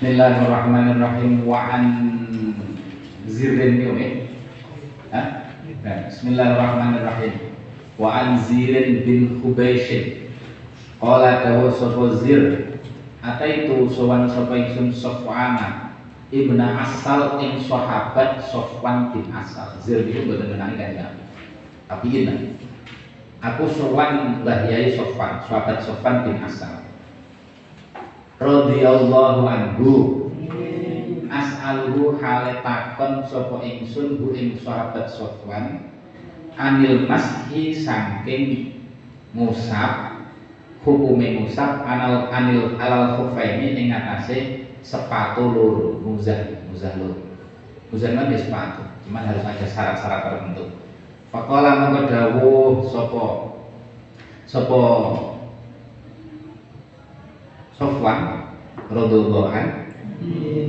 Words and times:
Bismillahirrahmanirrahim 0.00 1.44
wa 1.44 1.60
an 1.76 1.84
zirin 3.28 3.84
yo 3.84 3.92
eh. 4.00 4.32
Hah? 5.12 5.52
Nah, 5.84 6.08
Bismillahirrahmanirrahim. 6.08 7.52
Wa 8.00 8.08
an 8.08 8.40
zirin 8.40 9.04
bin 9.04 9.44
Hubaishin. 9.44 10.32
Qala 11.04 11.44
dawu 11.44 11.68
sapa 11.68 12.16
zir 12.16 12.80
ataitu 13.20 13.92
sowan 13.92 14.24
sapa 14.24 14.72
ingsun 14.72 14.88
Sofwana 14.88 15.92
ibna 16.32 16.80
Asal 16.80 17.36
ing 17.44 17.60
sahabat 17.60 18.40
Sofwan 18.40 19.12
bin 19.12 19.28
Asal. 19.36 19.76
Zir 19.84 20.08
itu 20.08 20.24
boten 20.24 20.56
menangi 20.56 20.80
kanjeng 20.80 21.12
Tapi 21.92 22.08
ini 22.08 22.56
aku 23.44 23.68
sowan 23.68 24.40
Mbah 24.48 24.64
Yai 24.64 24.96
Sofwan, 24.96 25.44
sahabat 25.44 25.84
Sofwan 25.84 26.24
bin 26.24 26.40
Asal 26.40 26.88
radhiyallahu 28.40 29.44
anhu. 29.44 29.92
As'aluhu 31.30 32.18
hale 32.18 32.58
takon 32.64 33.22
sapa 33.22 33.62
ingsun 33.62 34.18
bu 34.18 34.34
ing 34.34 34.58
sahabat 34.58 35.06
Sofwan. 35.06 35.94
Anil 36.58 37.06
mashi 37.06 37.70
saking 37.70 38.74
musab 39.30 40.26
hukume 40.82 41.44
musab 41.44 41.86
anal 41.86 42.28
anil 42.34 42.74
alal 42.76 43.16
khufaini 43.16 43.78
ing 43.78 43.88
atase 43.94 44.66
sepatu 44.82 45.54
loro 45.54 46.02
muzah 46.02 46.64
muzah 46.68 46.96
loro 47.00 47.20
muzah 47.94 48.10
kan 48.12 48.32
sepatu 48.34 48.82
cuman 49.06 49.22
harus 49.28 49.44
ada 49.46 49.66
syarat-syarat 49.68 50.20
tertentu. 50.26 50.64
Fakola 51.30 51.86
mongko 51.86 52.00
dawuh 52.10 52.82
sapa 52.90 53.26
sapa 54.44 54.80
Sofwan 57.80 58.44
radhiyallahu 58.92 59.48
an 59.48 59.66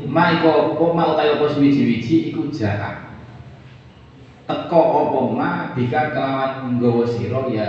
ma 0.08 0.32
iku 0.40 0.48
apa? 0.48 0.86
Ma 0.96 1.04
utawa 1.12 1.36
apa 1.36 1.46
suwiji-wiji 1.52 2.32
iku 2.32 2.48
jarak. 2.56 3.20
Teko 4.48 4.80
apa? 4.80 5.20
Ma 5.36 5.50
bika 5.76 6.16
kelawan 6.16 6.80
nggawa 6.80 7.04
sira 7.04 7.44
ya 7.52 7.68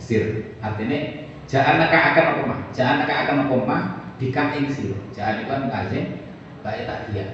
sir. 0.00 0.56
Artinya 0.64 1.28
jangan 1.44 1.84
neka 1.84 1.98
akan 2.00 2.24
apa 2.32 2.42
ma? 2.48 2.56
Jangan 2.72 3.04
neka 3.04 3.14
akan 3.28 3.36
apa 3.44 3.56
ma? 3.68 3.78
Bika 4.16 4.56
ing 4.56 4.72
sira. 4.72 4.96
Jangan 5.12 5.44
itu 5.44 5.52
kan 5.52 5.68
lazim 5.68 6.04
baik 6.64 6.88
tak 6.90 7.12
dia 7.12 7.26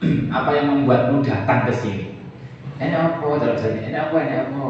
apa 0.38 0.50
yang 0.54 0.70
membuatmu 0.70 1.18
datang 1.26 1.66
ke 1.66 1.74
sini? 1.74 2.14
Ini 2.78 2.94
apa 2.94 3.26
terjadi 3.42 3.90
ini 3.90 3.98
apa 3.98 4.16
ini 4.22 4.34
apa? 4.38 4.66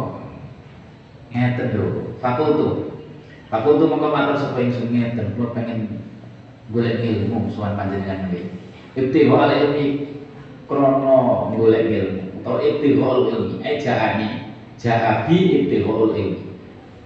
Ngeten 1.28 1.76
lho 1.76 2.16
fakultu. 2.24 2.88
Fakultu 3.52 3.84
mongko 3.84 4.08
matur 4.08 4.36
sapa 4.40 4.64
ingsun 4.64 4.96
ngeten. 4.96 5.36
Pengen 5.52 6.08
golek 6.70 7.02
ilmu 7.02 7.50
soal 7.50 7.74
panjenengan 7.74 8.30
nggih. 8.30 8.46
Ibtigha 8.94 9.34
ala 9.34 9.54
ilmi 9.58 9.86
krono 10.70 11.50
golek 11.58 11.90
ilmu 11.90 12.22
atau 12.42 12.62
ibtigha 12.62 13.08
ilmi 13.34 13.56
ejani 13.66 14.28
jahabi 14.78 15.38
ibtigha 15.66 15.90
ilmi. 15.90 16.38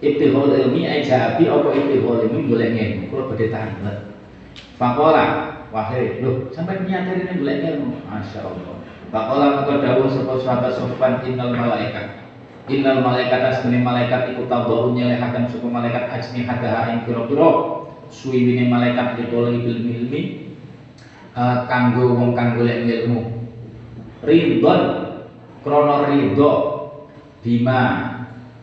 Ibtigha 0.05 0.41
ilmi 0.45 0.81
ejabi 0.85 1.45
apa 1.49 1.69
ibtigha 1.73 2.13
ilmi 2.29 2.41
golek 2.51 2.77
ilmu. 2.77 3.03
Kulo 3.09 3.23
badhe 3.33 3.47
tahan. 3.49 4.05
Faqala 4.77 5.25
wahai 5.73 6.21
lho 6.21 6.53
sampai 6.53 6.85
nyadari 6.85 7.25
nek 7.25 7.41
golek 7.41 7.65
ilmu. 7.65 8.05
Masyaallah. 8.05 8.77
Faqala 9.09 9.47
maka 9.63 9.81
dawuh 9.81 10.11
sapa 10.11 10.35
sahabat 10.43 10.73
Sofwan 10.75 11.23
innal 11.25 11.55
malaikat 11.55 12.27
Innal 12.67 12.99
malaikat 12.99 13.47
asmini 13.47 13.79
malaikat 13.79 14.35
iku 14.35 14.51
tabahu 14.51 14.91
nyelehaken 14.91 15.47
suku 15.47 15.71
malaikat 15.71 16.11
ajni 16.11 16.43
hadaha 16.43 16.91
ing 16.91 17.07
pira-pira 17.07 17.76
suwiwine 18.11 18.71
malaikat 18.71 19.21
ditolong 19.21 19.63
bil 19.63 19.81
ilmi 19.83 20.53
uh, 21.37 21.67
kanggo 21.71 22.17
wong 22.17 22.33
kang 22.33 22.57
golek 22.57 22.87
ilmu. 22.87 23.49
Ridon 24.25 24.83
krono 25.63 26.07
ridho 26.09 26.53
bima. 27.45 27.83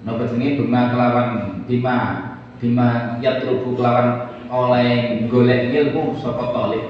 Napa 0.04 0.28
jenenge? 0.28 0.60
Bima 0.60 0.92
kelawan 0.92 1.30
bima 1.64 1.98
bima 2.60 3.18
yatrubu 3.24 3.80
kelawan 3.80 4.36
oleh 4.52 5.24
golek 5.32 5.72
ilmu 5.72 6.20
sapa 6.20 6.52
talib. 6.52 6.86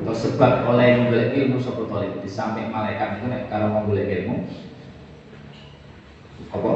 Atau 0.00 0.16
sebab 0.16 0.68
oleh 0.68 1.08
golek 1.08 1.32
ilmu 1.36 1.56
sapa 1.56 1.88
talib. 1.88 2.20
Di 2.20 2.28
samping 2.28 2.68
malaikat 2.68 3.20
itu 3.20 3.26
nek 3.28 3.48
karo 3.48 3.72
wong 3.72 3.88
golek 3.88 4.08
ilmu 4.20 4.48
apa? 6.50 6.72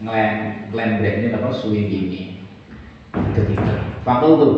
Ngelem 0.00 0.72
ngelem 0.72 0.92
ini 1.04 1.28
apa 1.36 1.52
suwi 1.52 1.84
bini 1.84 2.22
ketiga 3.36 3.89
fakultu. 4.06 4.50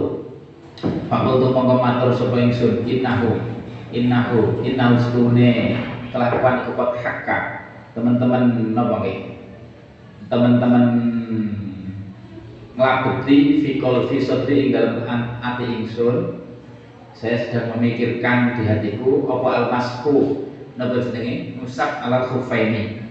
Fakultu 1.06 1.46
mongko 1.54 1.74
matur 1.78 2.10
sapa 2.14 2.36
ingsun. 2.38 2.82
Innahu. 2.86 3.38
Innahu. 3.92 4.62
Innahu 4.64 4.94
stune 4.98 5.76
kelakuan 6.10 6.64
iku 6.64 6.72
kot 6.76 6.98
hakka. 7.00 7.68
Teman-teman 7.92 8.72
napa 8.72 9.04
nggih? 9.04 9.18
Teman-teman 10.32 10.84
nglabeti 12.72 13.60
fi 13.60 13.70
qalbi 13.76 14.16
sadri 14.16 14.68
ing 14.68 14.68
dalem 14.72 15.04
ati 15.40 15.64
ingsun. 15.82 16.40
Saya 17.12 17.38
sedang 17.38 17.76
memikirkan 17.76 18.56
di 18.56 18.66
hatiku 18.66 19.28
apa 19.28 19.48
almasku? 19.68 20.48
Napa 20.80 20.98
jenenge? 21.04 21.60
Musak 21.60 22.00
ala 22.00 22.24
khufaini. 22.26 23.04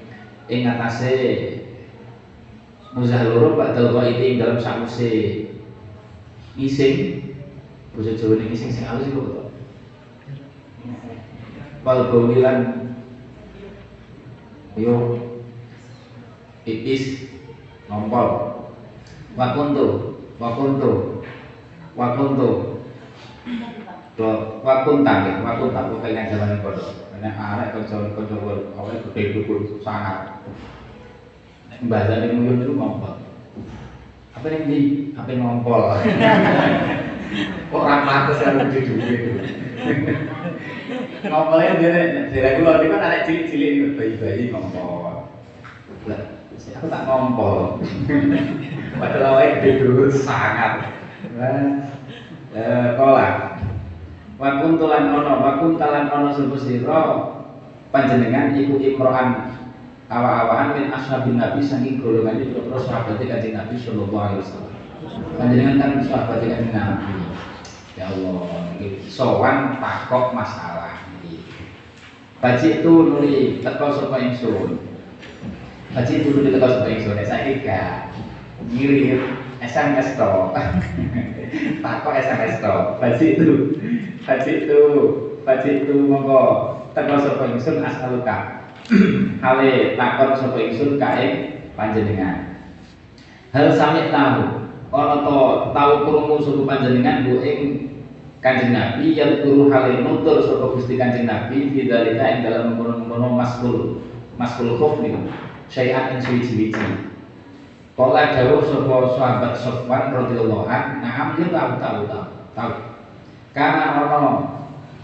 Ing 0.50 0.68
atase 0.68 1.14
Muzah 2.92 3.24
loro 3.24 3.56
badal 3.56 3.96
itu 4.04 4.36
dalam 4.36 4.60
sakuse 4.60 5.48
ngising 6.56 6.96
Bahasa 7.92 8.16
Jawa 8.16 8.40
ini 8.40 8.56
ngising 8.56 8.72
sing 8.72 8.88
halus 8.88 9.12
iku 9.12 9.20
betul. 9.28 9.46
Wal 11.84 12.08
bawilan 12.08 12.58
yo. 14.80 14.96
Pipis 16.64 17.28
ngompol. 17.92 18.28
Wakuntu. 19.36 20.16
Wakuntu. 20.40 20.92
Wakuntu. 22.00 22.50
Do 24.16 24.28
wakunta 24.62 25.42
wakunta 25.42 25.88
kok 25.90 26.00
kalian 26.04 26.30
jaman 26.30 26.62
padha 26.62 26.84
nek 27.22 27.38
arek 27.38 27.68
kanca-kanca 27.74 28.36
awake 28.78 29.02
gede 29.08 29.22
dhuwur 29.34 29.82
sangat 29.82 30.42
bahasa 31.90 32.28
yang 32.28 32.44
nguyun 32.44 32.62
itu 32.62 32.74
ngompol 32.76 33.18
apa 34.36 34.46
yang 34.48 34.64
di 34.72 34.80
apa 35.16 35.28
yang 35.32 35.42
ngompol 35.44 35.82
ramah 37.72 38.18
tuh 38.28 38.36
saya 38.40 38.68
di 38.68 38.80
duit 38.84 39.22
ngompolnya 41.28 41.80
dia 41.80 41.90
daerah 42.30 42.52
gue 42.60 42.72
itu 42.72 42.86
kan 42.92 43.02
anak 43.02 43.22
cilik-cilik 43.28 43.96
bayi-bayi 43.96 44.44
ngompol 44.52 45.28
lah 46.10 46.22
aku 46.78 46.86
tak 46.90 47.04
ngompol 47.06 47.78
padahal 49.00 49.38
awalnya 49.38 49.58
gede 49.60 49.72
dulu 49.82 50.04
sangat. 50.14 50.94
Kola. 52.98 53.28
Wakun 54.42 54.82
tulan 54.82 55.14
ono 55.14 55.34
wakun 55.46 55.78
talan 55.78 56.10
ono 56.10 56.30
sebuah 56.34 56.62
siro 56.62 57.04
panjenengan 57.94 58.58
iku 58.58 58.82
imro'an 58.82 59.54
awa-awahan 60.12 60.76
min 60.76 60.86
ashabin 60.92 61.40
nabi 61.40 61.64
saking 61.64 62.04
golongan 62.04 62.44
itu 62.44 62.60
terus 62.68 62.84
sahabatnya 62.84 63.32
kanjeng 63.32 63.56
nabi 63.56 63.76
sallallahu 63.80 64.20
alaihi 64.20 64.44
wasallam 64.44 64.76
panjenengan 65.40 65.76
kan 65.80 65.92
sahabatnya 66.04 66.48
kanjeng 66.52 66.76
nabi 66.76 67.16
ya 67.96 68.12
Allah 68.12 68.68
sowan 69.08 69.80
takok 69.80 70.36
masalah 70.36 70.82
Baji 72.42 72.82
itu 72.82 72.90
nuli 73.06 73.62
teko 73.62 73.94
sapa 73.94 74.18
ingsun. 74.18 74.82
Baji 75.94 76.14
itu 76.26 76.28
nuli 76.34 76.50
teko 76.50 76.68
sapa 76.74 76.90
ingsun. 76.90 77.22
Saiki 77.22 77.62
gak 77.62 78.10
ngirim 78.66 79.38
SMS 79.62 80.18
to. 80.18 80.50
takok 81.86 82.18
SMS 82.18 82.58
to. 82.58 82.98
Baji 82.98 83.26
itu 83.38 83.50
Baji 84.26 84.52
itu 84.66 84.82
Baji 85.46 85.86
itu 85.86 85.94
monggo 86.02 86.42
teko 86.98 87.14
sapa 87.22 87.54
ingsun 87.54 87.86
asaluka 87.86 88.61
hale 89.44 89.96
takon 89.96 90.32
sapa 90.34 90.58
ingsun 90.58 90.98
kae 90.98 91.26
panjenengan. 91.76 92.58
Hal 93.52 93.68
sami 93.76 94.10
tahu 94.10 94.70
ana 94.92 95.16
to 95.24 95.38
tahu 95.76 95.94
krungu 96.08 96.36
sapa 96.40 96.62
panjenengan 96.68 97.28
bu 97.28 97.40
ing 97.44 97.60
Kanjeng 98.42 98.74
Nabi 98.74 99.14
yang 99.14 99.46
guru 99.46 99.70
hale 99.70 100.02
nutur 100.02 100.42
sapa 100.42 100.74
Gusti 100.74 100.98
Kanjeng 100.98 101.30
Nabi 101.30 101.70
bidzalika 101.70 102.26
ing 102.26 102.40
dalam 102.42 102.74
mengkono-mengkono 102.74 103.38
maskul 103.38 104.02
maskul 104.34 104.82
khuf 104.82 104.98
niku 105.06 105.30
syai'an 105.70 106.18
ing 106.18 106.20
suwi-suwi. 106.20 106.74
Kala 107.94 108.34
dawuh 108.34 108.66
sapa 108.66 108.96
sahabat 109.14 109.54
Sofwan 109.62 110.10
radhiyallahu 110.10 110.66
an, 110.66 111.06
"Na'am 111.06 111.38
ya 111.38 111.54
tahu 111.54 111.72
tahu 111.78 112.02
tahu." 112.58 112.74
Karena 113.54 114.10
ana 114.10 114.20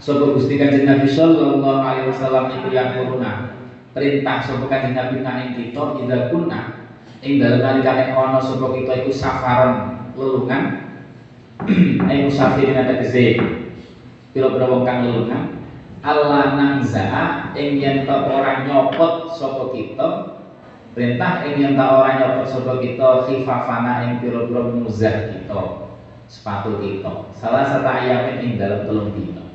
sapa 0.02 0.24
Gusti 0.34 0.58
Kanjeng 0.58 0.88
Nabi 0.88 1.06
sallallahu 1.06 1.78
alaihi 1.78 2.10
wasallam 2.10 2.50
iku 2.58 2.68
yang 2.74 2.98
kuruna 2.98 3.57
perintah 3.98 4.38
sapa 4.38 4.70
kanjeng 4.70 4.94
Nabi 4.94 5.20
nang 5.20 5.58
kita 5.58 5.82
ida 5.98 6.30
kunna. 6.30 6.88
Ing 7.18 7.42
dalem 7.42 7.60
nalikane 7.60 8.14
ana 8.14 8.38
sapa 8.38 8.70
kita 8.78 9.02
iku 9.02 9.10
safaran 9.10 9.74
lelungan. 10.14 10.86
Ai 12.08 12.22
musafirin 12.22 12.78
ada 12.78 13.02
kese 13.02 13.42
pira-pira 14.30 14.70
wong 14.70 14.86
kang 14.86 15.02
lelungan. 15.02 15.58
Allah 16.06 16.54
nangza 16.54 17.10
ing 17.58 17.82
yen 17.82 18.06
ora 18.06 18.62
nyopot 18.62 19.34
sapa 19.34 19.74
kita. 19.74 20.38
Perintah 20.94 21.42
ing 21.42 21.58
yen 21.58 21.74
ora 21.74 22.22
nyopot 22.22 22.46
sapa 22.46 22.78
kita 22.78 23.26
khifafana 23.26 24.06
ing 24.06 24.22
pira-pira 24.22 24.70
muzah 24.70 25.34
kita 25.34 25.90
sepatu 26.30 26.78
kita. 26.78 27.34
Salah 27.34 27.66
satu 27.66 27.90
ayat 27.90 28.38
ing 28.38 28.54
dalam 28.54 28.86
telung 28.86 29.10
dino 29.10 29.48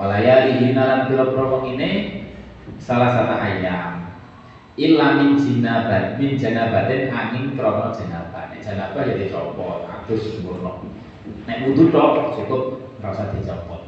Walayali 0.00 0.64
hinalan 0.64 1.12
pira-pira 1.12 1.44
wong 1.44 1.76
ini 1.76 1.90
salah 2.80 3.10
satu 3.12 3.34
ayam. 3.36 4.00
Illa 4.80 5.20
min 5.20 5.36
jinabat 5.36 6.16
min 6.16 6.40
janabatin 6.40 7.12
angin 7.12 7.52
krono 7.52 7.92
janabah 7.92 8.48
nek 8.48 8.64
janabah 8.64 9.02
ya 9.04 9.12
dicopot 9.18 9.84
atus 9.84 10.40
sempurna 10.40 10.80
nek 11.44 11.68
wudu 11.68 11.92
tok 11.92 12.38
cukup 12.38 12.80
ora 13.02 13.12
usah 13.12 13.28
dicopot. 13.34 13.82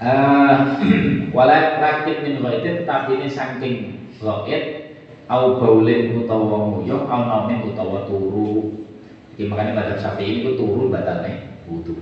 Uh, 0.00 0.78
wala 1.36 1.80
rakit 1.82 2.24
min 2.24 2.40
ghaidin 2.40 2.88
tapi 2.88 3.20
ini 3.20 3.28
saking 3.28 3.76
ghaid 4.16 4.94
au 5.28 5.60
baulin 5.60 6.16
utawa 6.22 6.70
nguyuh 6.70 7.04
au 7.04 7.20
naumin 7.26 7.66
utawa 7.68 8.08
turu. 8.08 8.72
Iki 9.36 9.52
makane 9.52 9.76
badan 9.76 10.00
sapi 10.00 10.24
ini 10.24 10.56
turu 10.56 10.88
badane 10.88 11.60
wudu. 11.68 11.92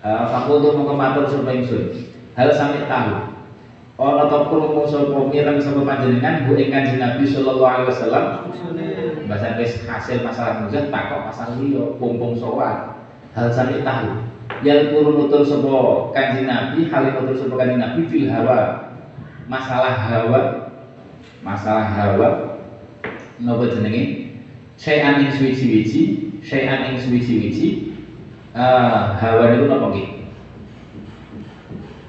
Uh, 0.00 0.32
fakultu 0.32 0.80
mongko 0.80 0.96
matur 0.96 1.24
sapa 1.28 1.50
ingsun. 1.52 2.08
Hal 2.38 2.56
sami 2.56 2.88
tahu 2.88 3.33
Ana 3.94 4.26
ta 4.26 4.50
krungu 4.50 4.82
sapa 4.90 5.30
mireng 5.30 5.62
sapa 5.62 5.86
panjenengan 5.86 6.50
bu 6.50 6.58
ing 6.58 6.74
Nabi 6.74 7.22
sallallahu 7.22 7.62
alaihi 7.62 7.90
wasallam. 7.94 8.26
Bahasa 9.30 9.54
wis 9.54 9.86
hasil 9.86 10.26
masalah 10.26 10.66
mujah 10.66 10.90
takok 10.90 11.30
masalah 11.30 11.54
liya 11.62 11.94
pompong 12.02 12.34
sowan. 12.34 12.98
Hal 13.38 13.54
sami 13.54 13.86
tahu. 13.86 14.26
Yang 14.66 14.98
turun 14.98 15.14
nutur 15.14 15.46
sapa 15.46 15.74
Kanjeng 16.10 16.50
Nabi, 16.50 16.90
hal 16.90 17.22
nutur 17.22 17.38
sapa 17.38 17.54
Kanjeng 17.54 17.78
Nabi 17.78 18.00
fil 18.10 18.26
hawa. 18.26 18.90
Masalah 19.46 19.94
hawa. 19.94 20.42
Masalah 21.46 21.86
hawa. 21.86 22.28
Napa 23.38 23.64
jenenge? 23.70 24.34
Syai'an 24.74 25.22
ing 25.22 25.30
suwi-wiji, 25.30 26.02
syai'an 26.42 26.90
ing 26.90 26.98
suwi-wiji. 26.98 27.94
Uh, 28.54 29.14
hawa 29.22 29.54
niku 29.54 29.70
napa 29.70 29.86
nggih? 29.94 30.13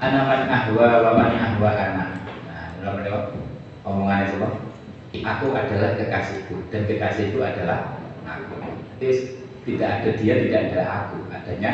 Anaman 0.00 0.42
ahwa 0.48 0.86
wa 1.00 1.12
man 1.16 1.32
ahwa 1.36 1.70
ana. 1.72 2.06
Nah, 2.48 2.66
dalam 2.84 3.32
omongan 3.86 4.28
itu 4.28 4.36
Aku 5.16 5.56
adalah 5.56 5.96
kekasihku 5.96 6.68
dan 6.68 6.84
kekasihku 6.84 7.40
adalah 7.40 7.96
aku. 8.28 8.60
Jadi 9.00 9.40
tidak 9.64 9.88
ada 10.02 10.10
dia, 10.12 10.34
tidak 10.44 10.60
ada 10.68 10.80
aku. 10.84 11.16
Adanya 11.32 11.72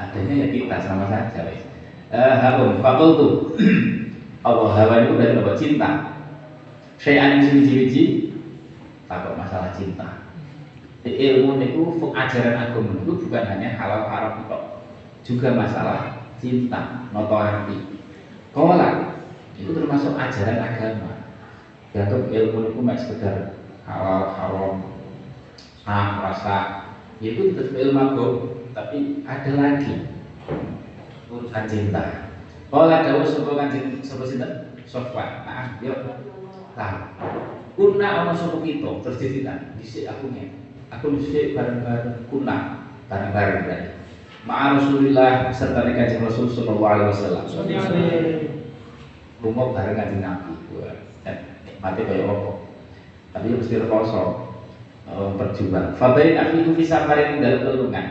adanya 0.00 0.34
ya 0.42 0.46
kita 0.50 0.76
sama 0.82 1.06
saja 1.06 1.46
wes. 1.46 1.62
Eh, 2.10 2.34
harum 2.42 2.82
fakultu. 2.82 3.54
Allah 4.46 4.74
hawa 4.74 5.06
itu 5.06 5.14
dari 5.22 5.38
apa 5.38 5.52
cinta. 5.54 5.90
Syai'an 6.98 7.38
yang 7.38 7.46
suci-suci 7.46 8.34
takut 9.06 9.38
masalah 9.38 9.70
cinta. 9.70 10.26
Ilmu 11.06 11.58
itu 11.62 11.82
ajaran 12.14 12.58
agama 12.58 12.94
itu 12.94 13.12
bukan 13.26 13.42
hanya 13.46 13.74
halal 13.74 14.06
haram 14.06 14.46
juga 15.22 15.54
masalah 15.54 16.11
cinta, 16.42 17.06
noto 17.14 17.38
hati. 17.38 18.02
Kola 18.50 19.14
itu 19.54 19.70
termasuk 19.70 20.18
ajaran 20.18 20.58
agama. 20.58 21.30
Ya 21.94 22.10
tuh 22.10 22.26
ilmu 22.26 22.74
itu 22.74 22.80
mek 22.82 22.98
sekedar 22.98 23.62
halal 23.86 24.34
haram, 24.34 24.74
ah 25.86 26.08
rasa 26.26 26.56
itu 27.22 27.54
tetap 27.54 27.78
ilmu 27.78 28.00
agama, 28.02 28.42
tapi 28.74 29.22
ada 29.22 29.50
lagi 29.54 30.10
urusan 31.30 31.64
cinta. 31.70 32.34
Kola 32.72 33.06
dawuh 33.06 33.22
sapa 33.22 33.52
kanjeng 33.54 34.02
sapa 34.02 34.26
sinten? 34.26 34.74
Sofwan. 34.82 35.46
Nah, 35.46 35.78
yuk. 35.80 35.96
Lah, 36.76 37.14
kuna 37.78 38.24
ono 38.26 38.32
sapa 38.32 38.60
kita 38.64 39.00
terus 39.04 39.20
disitan. 39.20 39.76
Dhisik 39.78 40.08
aku 40.10 40.32
nih. 40.32 40.52
Aku 40.92 41.16
dhisik 41.16 41.56
bareng-bareng 41.56 42.28
kuna 42.28 42.88
bareng-bareng 43.08 43.64
berarti 43.68 44.01
ma'a 44.42 44.78
Rasulillah 44.78 45.54
serta 45.54 45.86
kanjeng 45.86 46.22
Rasul 46.26 46.50
sallallahu 46.50 46.86
alaihi 46.86 47.10
wasallam. 47.14 47.44
Lunga 49.42 49.64
bareng 49.74 49.96
kanjeng 49.98 50.22
Nabi. 50.22 50.52
Nikmate 51.62 52.00
kaya 52.06 52.24
apa? 52.26 52.52
Tapi 53.32 53.46
ya 53.50 53.56
mesti 53.58 53.74
rekoso. 53.82 54.22
Um, 55.02 55.34
perjuangan. 55.34 55.98
Fabain 55.98 56.38
itu 56.54 56.72
bisa 56.78 57.04
kemarin 57.04 57.42
dalam 57.42 57.66
telungan. 57.66 58.06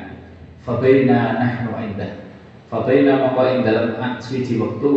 Fabaina 0.61 1.39
nahnu 1.39 1.71
indah. 1.79 2.27
Fabaina 2.67 3.15
mongko 3.17 3.41
ing 3.47 3.59
dalam 3.63 3.95
suci 4.19 4.59
waktu 4.59 4.91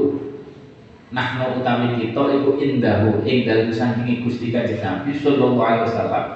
nahnu 1.14 1.62
utami 1.62 2.02
kita 2.02 2.22
iku 2.42 2.58
indahu 2.58 3.22
ing 3.22 3.46
dalam 3.46 3.70
saking 3.70 4.26
Gusti 4.26 4.50
Kanjeng 4.50 4.82
Nabi 4.82 5.14
sallallahu 5.14 5.62
alaihi 5.62 5.86
wasallam. 5.86 6.26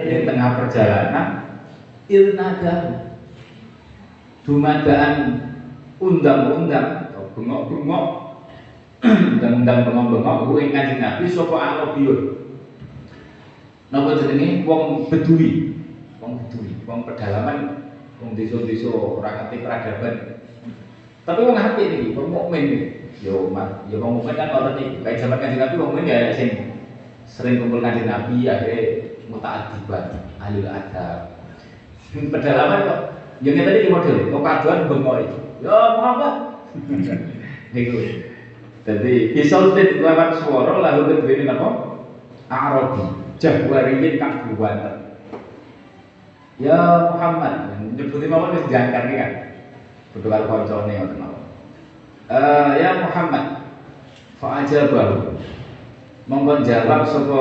Di 0.00 0.24
tengah 0.24 0.50
perjalanan 0.62 1.28
ilnadahu 2.08 3.07
dumadaan 4.48 5.44
undang-undang 6.00 7.12
atau 7.12 7.28
bengok-bengok 7.36 8.04
undang-undang 9.36 9.84
bengok-bengok 9.84 10.36
ku 10.48 10.52
ing 10.56 10.72
Kanjeng 10.72 11.04
Nabi 11.04 11.28
sapa 11.28 11.56
Arabiyun 11.60 12.20
napa 13.92 14.16
jenenge? 14.16 14.64
Wong 14.64 15.12
Bedui 15.12 15.76
wong 16.16 16.40
Bedui 16.40 16.80
wong 16.88 17.04
pedalaman 17.04 17.92
wong 18.24 18.32
desa-desa 18.32 18.88
ora 18.88 19.30
ngerti 19.44 19.62
peradaban. 19.62 20.14
Tapi 21.28 21.40
wong 21.44 21.58
hati 21.60 21.82
iki 21.92 22.16
wong 22.16 22.32
mukmin. 22.32 22.66
Yo 23.20 23.52
mat 23.52 23.84
yo 23.92 24.00
wong 24.00 24.24
mukmin 24.24 24.32
kan 24.32 24.48
ngoten 24.48 24.80
iki 24.80 25.04
kayak 25.04 25.20
zaman 25.20 25.44
Kanjeng 25.44 25.60
Nabi 25.60 25.76
wong 25.76 25.92
mukmin 25.92 26.08
ya 26.08 26.32
sing 26.32 26.72
sering 27.28 27.60
kumpul 27.60 27.84
Kanjeng 27.84 28.08
Nabi 28.08 28.48
akhirnya 28.48 29.12
mutaatiban 29.28 30.24
alil 30.40 30.64
adab. 30.64 31.36
Pedalaman 32.08 32.88
kok 32.88 33.00
yang 33.38 33.54
tadi 33.62 33.86
di 33.86 33.92
model, 33.92 34.34
kok 34.34 34.42
kaduan 34.42 34.90
bengoi. 34.90 35.26
Ya 35.62 35.78
Muhammad. 35.94 36.34
Niku. 37.74 37.98
Jadi 38.82 39.36
bisultin 39.36 40.00
lawan 40.00 40.32
suara 40.40 40.80
lalu 40.80 41.20
kedua 41.20 41.34
ini 41.34 41.44
apa? 41.50 41.68
Arabi. 42.48 43.04
Jahwariyin 43.38 44.18
kang 44.18 44.50
buatan. 44.56 45.14
Ya 46.58 47.06
Muhammad, 47.14 47.78
nyebutin 47.94 48.26
mawon 48.26 48.58
wis 48.58 48.66
diangkat 48.66 49.14
kan. 49.14 49.32
Karo 50.18 50.44
kancane 50.50 50.92
ngoten 50.98 51.18
mawon. 51.22 51.42
Eh 52.26 52.70
ya 52.82 52.98
Muhammad. 53.06 53.62
Fa 54.42 54.66
ajabahu. 54.66 55.38
Monggo 56.26 56.66
jawab 56.66 57.06
sapa 57.06 57.40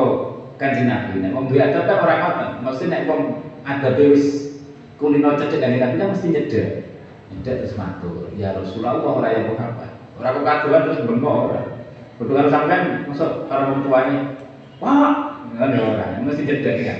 Kanjeng 0.62 0.86
Nabi. 0.86 1.26
Nek 1.26 1.34
wong 1.34 1.50
duwe 1.50 1.66
adab 1.66 1.90
kan 1.90 2.04
ora 2.06 2.16
ngoten. 2.22 2.50
Mesti 2.62 2.86
nek 2.92 3.10
wong 3.10 3.22
adabe 3.66 4.14
wis 4.14 4.47
kulino 4.98 5.38
cecek 5.38 5.62
kan 5.62 5.72
Nabi 5.78 5.96
kan 6.02 6.10
mesti 6.14 6.28
nyeda 6.34 6.64
nyeda 7.34 7.52
terus 7.64 7.78
matur. 7.78 8.30
Ya 8.38 8.54
Rasulullah 8.58 9.00
orang 9.02 9.34
yang 9.34 9.46
Muhammad 9.54 9.92
orang 10.18 10.34
kok 10.34 10.46
kaduan 10.46 10.82
terus 10.90 11.06
bengok 11.06 11.36
orang 11.54 11.68
kebetulan 12.18 12.50
sampean 12.50 12.84
masuk 13.06 13.46
para 13.46 13.70
orang 13.70 13.86
tuanya 13.86 14.20
wah 14.82 15.38
nggak 15.54 15.68
ada 15.70 15.80
orang 15.86 16.12
mesti 16.26 16.44
kan 16.50 17.00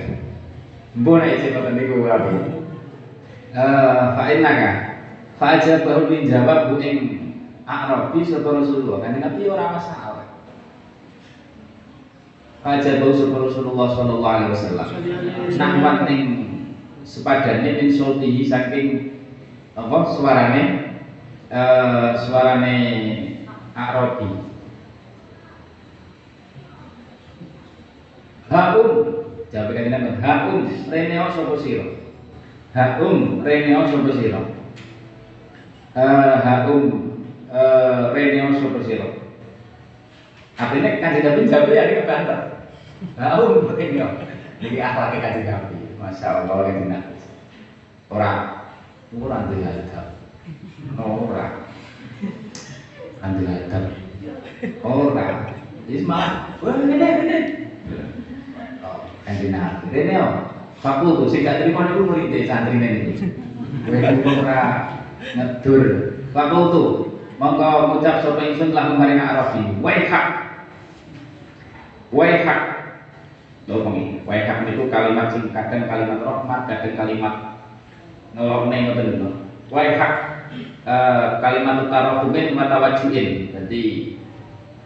mbok 0.98 1.20
nek 1.20 1.38
sing 1.38 1.52
ngoten 1.54 1.74
niku 1.78 2.10
apa? 2.10 2.30
Eh 3.54 4.02
fa 4.18 4.24
innaka 4.32 4.70
fa 5.38 5.46
ajabahu 5.58 6.10
bin 6.10 6.26
jawab 6.26 6.72
bu 6.72 6.76
ing 6.82 6.98
Arabi 7.68 8.24
sapa 8.24 8.48
Rasulullah. 8.48 9.04
Kan 9.04 9.20
Nabi 9.20 9.44
ora 9.44 9.76
masalah. 9.76 10.26
Ajabahu 12.64 13.12
sapa 13.12 13.36
Rasulullah 13.44 13.86
sallallahu 13.92 14.34
alaihi 14.40 14.52
wasallam. 14.56 14.88
Nahwan 15.52 15.96
ning 16.08 16.22
sepadane 17.04 17.78
min 17.78 17.88
sultihi 17.92 18.46
saking 18.46 18.88
apa 19.78 19.98
suarane 20.10 20.62
uh, 21.50 22.18
suarane 22.18 22.76
Arabi. 23.78 24.26
Haum 28.48 28.88
jawab 29.52 29.70
kan 29.76 29.86
nama 29.92 30.10
Haum 30.18 30.66
reneo 30.90 31.26
sapa 31.30 31.54
sira? 31.62 31.86
Haum 32.74 33.44
reneo 33.46 33.86
sapa 33.86 34.10
sira? 34.18 34.40
Uh, 35.94 36.34
Haum 36.42 36.84
uh, 37.52 38.10
reneo 38.16 38.50
sapa 38.56 38.80
sira? 38.82 39.08
Artinya 40.58 40.90
kan 40.98 41.14
tidak 41.14 41.46
jawab 41.46 41.70
ya 41.70 41.86
ini 41.86 42.02
kebantah 42.02 42.40
Haum 43.14 43.70
reneo 43.78 44.08
Ini 44.58 44.78
akhlaknya 44.82 45.22
kan 45.22 45.34
Nabi 45.46 45.87
Masya 45.98 46.46
Allah 46.46 46.58
yang 46.70 46.78
benar. 46.86 47.04
Orang, 48.08 48.38
orang 49.18 49.42
tuh 49.50 49.58
adab. 49.66 50.06
Orang, 50.96 51.54
anti 53.20 53.42
adab. 53.44 53.84
Orang, 54.86 55.38
malah, 56.06 56.32
wah 56.62 56.74
ini 56.78 56.94
ini. 56.96 57.38
Kanjeng 59.28 59.52
Nabi, 59.52 59.92
ini 59.92 60.14
oh, 60.16 60.32
fakultu 60.80 61.28
sing 61.28 61.44
gak 61.44 61.60
terima 61.60 61.92
niku 61.92 62.08
murid 62.08 62.48
santri 62.48 62.80
ini. 62.80 63.12
Kowe 63.84 64.32
ora 64.40 64.62
ngedur. 65.36 65.84
Fakultu 66.32 67.08
monggo 67.38 67.94
ngucap 67.94 68.24
sapa 68.24 68.42
ingsun 68.50 68.74
lahu 68.74 68.98
maring 68.98 69.22
arabi 69.22 69.62
waihak 69.78 70.26
waihak 72.10 72.77
lho 73.68 73.84
pengi 73.84 74.24
waihak 74.24 74.64
niku 74.64 74.88
kalimat 74.88 75.28
sing 75.28 75.52
kadang 75.52 75.84
kalimat 75.84 76.24
rahmat 76.24 76.60
kadang 76.64 76.96
kalimat 76.96 77.34
ngelokne 78.32 78.76
ngoten 78.88 79.08
lho 79.20 79.30
waihak 79.68 80.12
uh, 80.88 81.36
kalimat 81.44 81.84
tarahumin 81.92 82.56
matawajuin 82.56 83.52
jadi 83.52 83.82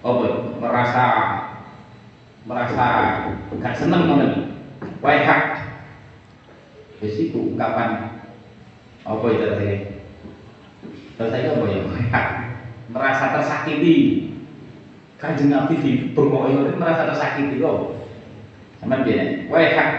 apa? 0.02 0.26
Merasa 0.58 1.06
merasa 2.42 2.86
gak 3.62 3.78
seneng 3.78 4.10
ngoten 4.10 4.32
waihak 4.98 5.42
wis 6.98 7.30
iku 7.30 7.54
ungkapan 7.54 8.18
apa 9.06 9.24
itu 9.30 9.46
tadi 9.46 9.66
saya? 11.22 11.54
Apa 11.54 11.66
ya? 11.70 12.22
Merasa 12.90 13.24
tersakiti. 13.38 14.28
Kanjeng 15.22 15.54
Nabi 15.54 15.78
di 15.78 15.90
bengok 16.18 16.50
itu 16.50 16.74
merasa 16.82 17.06
tersakiti 17.06 17.62
kok 17.62 18.01
sama 18.82 19.06
dia 19.06 19.46
hak 19.46 19.90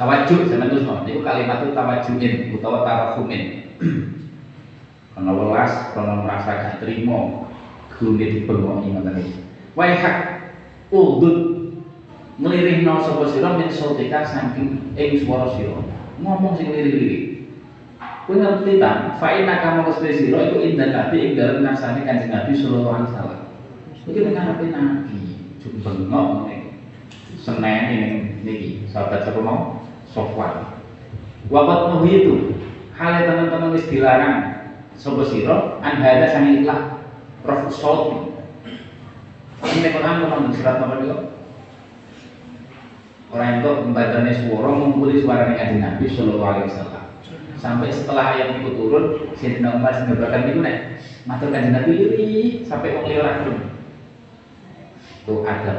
tawajuk 0.00 0.48
sama 0.48 0.72
terus 0.72 0.88
no 0.88 1.04
itu 1.04 1.20
kalimat 1.20 1.60
itu 1.60 1.76
tawajuin 1.76 2.32
utawa 2.56 2.80
tarafumin. 2.88 3.68
Karena 5.12 5.34
welas 5.34 5.90
karena 5.98 6.14
merasa 6.22 6.50
gak 6.62 6.78
terima 6.78 7.50
gune 7.90 8.22
di 8.22 8.46
bengok 8.46 8.86
ini 8.86 8.94
ngoten 8.94 9.18
hak 9.74 10.16
udut 10.94 11.36
nglirihno 12.38 13.02
sapa 13.02 13.26
sira 13.26 13.58
min 13.58 13.66
sautika 13.66 14.22
saking 14.22 14.94
ing 14.94 15.18
swara 15.18 15.50
sira. 15.58 15.82
Ngomong 16.22 16.54
sing 16.54 16.70
lirik-lirik. 16.70 17.50
Kowe 18.30 18.38
ngerti 18.38 18.78
ta? 18.78 19.18
Fa 19.18 19.34
inna 19.34 19.82
kusri 19.82 20.14
sira 20.14 20.54
iku 20.54 20.62
indah 20.62 20.88
nabi 20.94 21.16
ing 21.18 21.32
dalem 21.34 21.66
ngasane 21.66 22.06
kanjeng 22.06 22.30
Nabi 22.30 22.54
sallallahu 22.54 22.94
alaihi 22.94 23.10
wasallam. 23.10 23.40
Iki 24.06 24.18
ning 24.22 24.32
ngarepe 24.38 24.66
nabi. 24.70 25.18
Juk 25.58 25.82
bengok 25.82 26.57
ning 27.48 27.56
seneni 27.56 27.96
ning 27.96 28.14
niki. 28.44 28.70
Sahabat 28.92 29.24
mau? 29.40 29.80
Sofwan. 30.12 30.76
Wabat 31.48 31.96
nuhi 31.96 32.24
itu 32.24 32.52
hal 32.92 33.24
teman-teman 33.24 33.72
wis 33.72 33.88
dilarang. 33.88 34.68
Sapa 34.98 35.24
sira? 35.24 35.80
An 35.80 36.02
hada 36.02 36.28
sang 36.28 36.52
ikhlas 36.52 37.00
Prof. 37.40 37.70
Saud 37.72 38.34
ini 39.62 39.88
Quran 39.94 40.26
ngomong 40.26 40.54
surat 40.54 40.82
nomor 40.82 41.02
2 41.02 41.38
orang 43.28 43.60
itu 43.60 43.70
membacanya 43.84 44.32
suara 44.32 44.68
mengumpuli 44.72 45.20
suara 45.20 45.52
kanjeng 45.52 45.84
Nabi 45.84 46.08
Shallallahu 46.08 46.48
Alaihi 46.48 46.72
Wasallam. 46.72 47.04
Sampai 47.58 47.92
setelah 47.92 48.34
ayat 48.34 48.58
itu 48.58 48.72
turun 48.74 49.04
Sayyidina 49.36 49.76
Umar 49.76 49.92
sebenarnya 49.92 50.48
itu 50.48 50.60
nek 50.62 50.76
matur 51.28 51.52
kanjeng 51.52 51.74
Nabi 51.74 51.94
sampai 52.64 52.94
wong 52.96 53.06
liya 53.06 53.44
itu 55.28 55.34
ada 55.44 55.74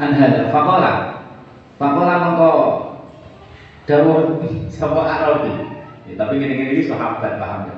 an 0.00 0.10
hada 0.16 0.48
faqala 0.48 0.92
faqala 1.76 2.14
mongko 2.24 2.52
dawuh 3.84 4.40
sapa 4.72 5.00
Arabi 5.04 5.52
ya, 6.08 6.16
tapi 6.16 6.40
ngene-ngene 6.40 6.72
iki 6.72 6.88
sahabat 6.88 7.36
paham 7.36 7.68
ya 7.68 7.76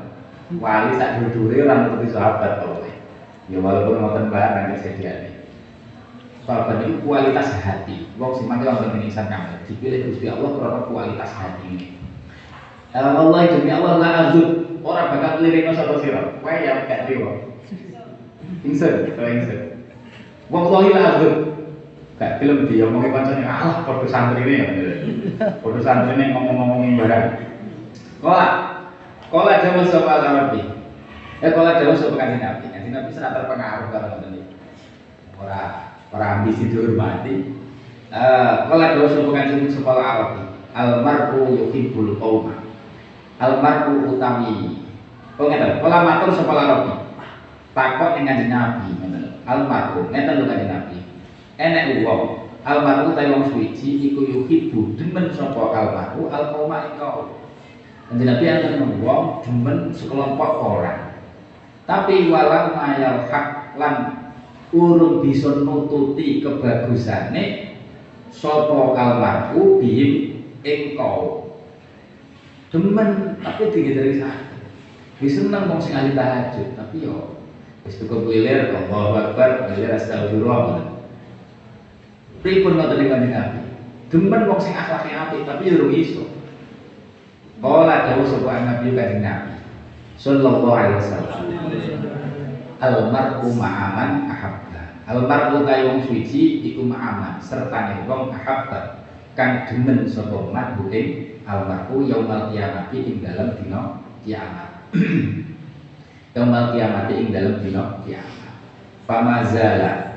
wali 0.62 0.94
sak 0.94 1.18
dudure 1.18 1.66
ora 1.66 1.90
nututi 1.90 2.14
sahabat 2.14 2.62
kok 2.62 2.86
ya 3.50 3.58
walaupun 3.58 3.98
ngoten 3.98 4.30
barang 4.30 4.78
kesediaan 4.78 5.42
Sahabat 6.42 6.82
itu 6.82 6.98
kualitas 7.06 7.54
hati. 7.62 8.10
Wong 8.18 8.34
sing 8.34 8.50
wonten 8.50 8.98
ing 8.98 9.06
insan 9.06 9.30
kamar. 9.30 9.62
Dipilih 9.62 10.10
Gusti 10.10 10.26
Allah 10.26 10.50
karena 10.58 10.80
kualitas 10.90 11.30
hati 11.30 11.62
ini. 11.70 11.86
Allah 12.90 13.46
demi 13.46 13.70
Allah 13.70 14.02
la 14.02 14.10
azud 14.26 14.82
ora 14.82 15.06
bakal 15.14 15.38
lirino 15.38 15.70
sapa 15.70 16.02
sira. 16.02 16.34
Kowe 16.42 16.50
ya 16.50 16.82
gak 16.90 17.06
riwo. 17.06 17.46
Insen, 18.66 19.14
kowe 19.14 19.30
insen. 19.30 19.86
Wong 20.50 20.66
la 20.90 21.02
azud. 21.14 21.51
Gak 22.22 22.38
film 22.38 22.70
dia 22.70 22.86
ngomongi 22.86 23.10
kancane 23.10 23.42
Allah 23.42 23.82
padha 23.82 24.06
santrine 24.06 24.54
ya. 24.54 24.66
Padha 25.58 25.80
santrine 25.82 26.30
ngomong-ngomongin 26.30 27.02
barang. 27.02 27.26
Kola. 28.22 28.46
Kola 29.26 29.58
jawa 29.58 29.82
sapa 29.82 30.22
Arabi. 30.22 30.62
Eh 31.42 31.50
kola 31.50 31.82
jawa 31.82 31.98
sapa 31.98 32.14
kanjeng 32.14 32.38
Nabi. 32.38 32.70
Kanjeng 32.70 32.94
Nabi 32.94 33.10
sangat 33.10 33.42
terpengaruh 33.42 33.90
karo 33.90 34.06
ngoten 34.14 34.38
iki. 34.38 34.54
Ora 35.42 35.90
para 36.12 36.44
ambisi 36.44 36.68
dihormati 36.68 37.56
uh, 38.12 38.68
kalau 38.68 38.92
doa 39.00 39.08
sapa 39.08 39.30
kanjeng 39.32 39.64
sekolah 39.72 40.04
Arabi 40.04 40.44
almar'u 40.76 41.56
yuhibbul 41.56 42.20
qauma 42.20 42.68
almar'u 43.40 44.12
utawi 44.12 44.84
oh 45.40 45.48
ngeten 45.48 45.80
kala 45.80 45.98
matur 46.04 46.30
sapa 46.36 46.52
Arabi 46.52 46.92
takok 47.72 48.20
ning 48.20 48.28
kanjeng 48.28 48.52
Nabi 48.52 48.92
ngoten 49.00 49.24
almar'u 49.48 50.12
ngeten 50.12 50.36
lho 50.36 50.44
kanjeng 50.44 50.68
Nabi 50.68 50.81
enek 51.60 52.04
wong 52.04 52.52
almar'u 52.62 53.12
ta 53.16 53.26
wong 53.26 53.50
suci 53.50 54.12
iku 54.12 54.22
yuhibbu 54.22 54.94
demen 54.94 55.32
sapa 55.34 55.72
almar'u 55.74 56.30
alqauma 56.30 56.92
ing 56.92 57.00
Kanjeng 58.12 58.28
Nabi 58.28 58.44
anten 58.44 59.00
wong 59.00 59.40
demen 59.40 59.88
sekelompok 59.88 60.60
orang. 60.60 61.16
Tapi 61.88 62.28
walau 62.28 62.76
mayal 62.76 63.24
hak 63.24 63.72
lan 63.80 64.28
urung 64.68 65.24
bisa 65.24 65.64
nututi 65.64 66.44
kebagusane 66.44 67.72
sapa 68.28 68.92
kalmarku 68.92 69.80
bihim 69.80 70.44
engkau 70.60 71.48
demen 72.68 73.40
tapi 73.40 73.72
dari 73.72 74.20
sana. 74.20 74.52
Wis 75.16 75.38
seneng 75.40 75.72
wong 75.72 75.80
sing 75.80 75.96
ahli 75.96 76.12
tahajud 76.12 76.76
tapi 76.76 77.08
yo 77.08 77.40
wis 77.88 77.96
cukup 77.96 78.28
wilir 78.28 78.76
Allahu 78.76 79.16
Akbar 79.16 79.72
wilir 79.72 79.96
astagfirullah 79.96 80.91
pripun 82.42 82.74
ngoten 82.76 83.00
ing 83.06 83.08
kanjeng 83.08 83.32
Nabi 83.32 83.60
demen 84.10 84.44
wong 84.50 84.60
sing 84.60 84.74
akhlake 84.74 85.14
apik 85.14 85.46
tapi 85.46 85.70
yo 85.70 85.80
urung 85.80 85.94
iso. 85.94 86.26
Kala 87.62 88.10
dawuh 88.10 88.26
sapa 88.26 88.66
Nabi 88.66 88.92
kanjeng 88.92 89.22
Nabi 89.22 89.54
sallallahu 90.18 90.66
alaihi 90.68 90.98
wasallam. 90.98 91.40
Almar'u 92.82 93.46
ma'aman 93.54 94.26
ahabba. 94.26 94.82
Almar'u 95.06 95.62
ta 95.62 95.86
wong 95.86 96.02
suci 96.02 96.66
iku 96.66 96.82
ma'aman 96.82 97.38
serta 97.38 98.02
wong 98.04 98.34
ahabba. 98.34 99.06
Kang 99.38 99.64
demen 99.70 100.04
sapa 100.04 100.50
man 100.50 100.76
ing 100.90 101.40
almar'u 101.46 102.04
yaumal 102.04 102.50
kiamati 102.50 102.98
ing 103.06 103.16
dalem 103.22 103.54
dina 103.56 104.02
kiamat. 104.26 104.70
Yaumal 106.36 106.76
kiamati 106.76 107.12
ing 107.16 107.28
dalem 107.32 107.64
dina 107.64 108.02
kiamat. 108.04 108.52
Famazala 109.08 110.11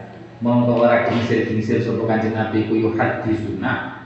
mongko 0.46 0.86
ora 0.86 1.10
gingsir-gingsir 1.10 1.82
sapa 1.82 2.06
kanjeng 2.06 2.38
Nabi 2.38 2.70
ku 2.70 2.78
yuhadisuna 2.78 4.06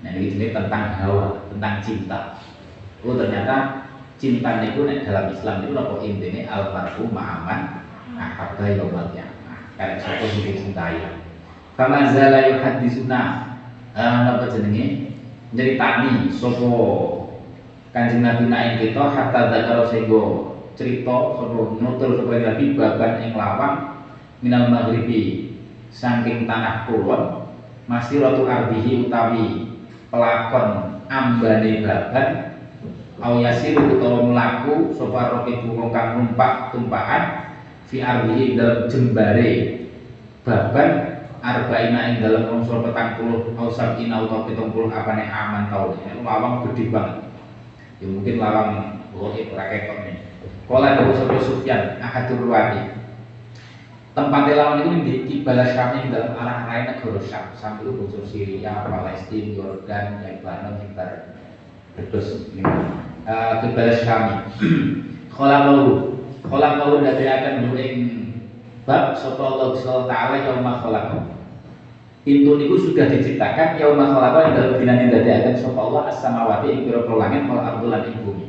nah 0.00 0.12
ini 0.16 0.52
tentang 0.52 0.96
hawa 0.96 1.44
tentang 1.52 1.84
cinta. 1.84 2.40
Oh 3.04 3.12
ternyata 3.12 3.84
cinta 4.16 4.64
niku 4.64 4.88
nek 4.88 5.04
dalam 5.04 5.28
Islam 5.28 5.68
itu 5.68 5.76
apa 5.76 5.94
intine 6.00 6.40
almar'u 6.48 7.04
ma'aman 7.12 7.84
ahabba 8.16 8.64
yaumal 8.72 9.12
qiyamah 9.12 9.60
karek 9.76 10.00
sapa 10.00 10.24
sing 10.24 10.56
dicintai. 10.56 11.20
Kama 11.76 12.16
zala 12.16 12.48
yuhaddisuna 12.48 13.20
eh, 13.92 14.16
napa 14.24 14.48
jenenge? 14.48 15.12
Nyeritani 15.52 16.32
sapa 16.32 16.72
Kanjeng 17.92 18.24
Nabi 18.24 18.50
naik 18.50 18.72
kita 18.80 19.04
hatta 19.06 19.52
zakaro 19.52 19.84
sehingga 19.92 20.22
cerita 20.80 21.16
sapa 21.36 21.60
nutur 21.76 22.16
sapa 22.16 22.32
Nabi 22.40 22.72
baban 22.72 23.20
ing 23.20 23.36
lawang 23.36 23.76
minal 24.40 24.72
maghribi 24.72 25.43
saking 25.94 26.50
tanah 26.50 26.90
kulon 26.90 27.46
masih 27.86 28.18
ratu 28.18 28.42
arbihi 28.50 29.06
utawi 29.06 29.78
pelakon 30.10 30.98
ambane 31.06 31.86
baban 31.86 32.28
au 33.22 33.38
yasiru 33.38 33.94
utawa 33.94 34.26
mlaku 34.26 34.90
sapa 34.90 35.30
roke 35.30 35.54
wong 35.70 35.94
kang 35.94 36.18
numpak 36.18 36.74
tumpakan 36.74 37.54
fi 37.86 38.02
arbihi 38.02 38.58
dalam 38.58 38.90
jembare 38.90 39.86
baban 40.42 41.14
arba'ina 41.44 42.00
ing 42.10 42.14
dalam 42.24 42.58
unsur 42.58 42.80
petang 42.80 43.20
puluh 43.20 43.52
au 43.54 43.68
sab'ina 43.68 44.24
atau 44.24 44.48
pitung 44.48 44.72
puluh 44.72 44.88
apa 44.88 45.12
nih 45.14 45.28
aman 45.28 45.68
tahun 45.68 46.00
ini 46.00 46.24
lawang 46.24 46.64
gede 46.64 46.88
banget. 46.88 47.20
Ya 48.00 48.06
mungkin 48.08 48.34
lawang 48.40 48.68
goib 49.12 49.52
raketok 49.52 49.98
nih. 50.08 50.16
Kala 50.64 50.96
Dawu 50.96 51.12
Sopo 51.12 51.36
Sufyan 51.36 52.00
Ahadur 52.00 52.48
Ruwadi 52.48 52.88
Tempat 54.14 54.46
lawan 54.54 54.86
itu 54.86 54.90
di 55.02 55.14
Kibala 55.26 55.66
Syam 55.66 55.98
yang 55.98 56.14
dalam 56.14 56.38
arah 56.38 56.70
lain 56.70 56.86
negara 56.86 57.18
Syam 57.18 57.50
Sambil 57.58 57.98
unsur 57.98 58.22
Syria, 58.22 58.86
Palestina, 58.86 59.58
Yordan, 59.58 60.22
Lebanon, 60.22 60.78
Terus 61.98 62.46
ini 62.54 62.62
uh, 63.26 63.58
Kibala 63.58 63.90
Syam 63.90 64.46
Kala 65.34 65.66
Lalu 65.66 66.14
Kolak 66.46 66.78
kau 66.78 67.02
dari 67.02 67.26
akan 67.26 67.74
ing 67.74 67.96
bab 68.86 69.16
sapa 69.16 69.40
Allah 69.40 69.74
taala 70.06 70.36
yauma 70.44 70.76
khalaqa. 70.78 71.34
Pintu 72.22 72.60
niku 72.60 72.76
sudah 72.78 73.08
diciptakan 73.08 73.80
yauma 73.80 74.12
khalaqa 74.12 74.38
yang 74.46 74.54
dalam 74.54 74.74
dinane 74.76 75.04
akan 75.10 75.54
sapa 75.56 75.80
Allah 75.80 76.02
as-samawati 76.12 76.68
ing 76.68 76.80
pira 76.86 77.02
langit 77.08 77.48
wal 77.48 77.64
ardh 77.64 77.82
lan 77.88 78.12
ing 78.12 78.22
bumi. 78.22 78.46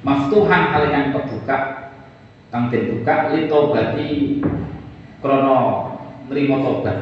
Maftuhan 0.00 0.72
kalian 0.72 1.12
kebuka 1.12 1.58
kang 2.48 2.72
den 2.72 2.96
buka 2.96 3.36
li 3.36 3.46
tobati 3.52 4.08
krono 5.26 5.58
nerima 6.30 6.62
tobat 6.62 6.98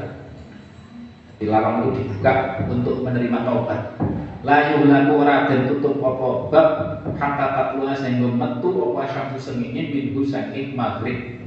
dilarang 1.37 1.85
itu 1.85 2.01
dibuka 2.01 2.65
untuk 2.73 3.05
menerima 3.05 3.45
tobat 3.45 4.01
la 4.45 4.77
yuhlaku 4.77 5.13
ora 5.21 5.49
den 5.49 5.69
tutup 5.69 6.01
apa 6.01 6.29
bab 6.49 6.69
hatta 7.17 7.47
tatlua 7.57 7.97
sehingga 7.97 8.29
metu 8.29 8.93
apa 8.93 9.09
syamsu 9.09 9.39
sengenge 9.41 9.89
minggu 9.89 10.21
saking 10.25 10.77
maghrib. 10.77 11.41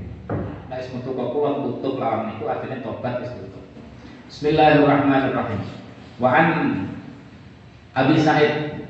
Nek 0.67 0.81
wis 0.81 0.89
metu 0.91 1.13
tutup 1.13 2.01
lawan 2.01 2.33
niku 2.33 2.49
artinya 2.49 2.81
tobat 2.81 3.21
wis 3.21 3.31
tutup. 3.37 3.61
Bismillahirrahmanirrahim. 4.33 5.61
Wa 6.17 6.29
an 6.33 6.49
Abi 7.93 8.17
Sa'id 8.17 8.85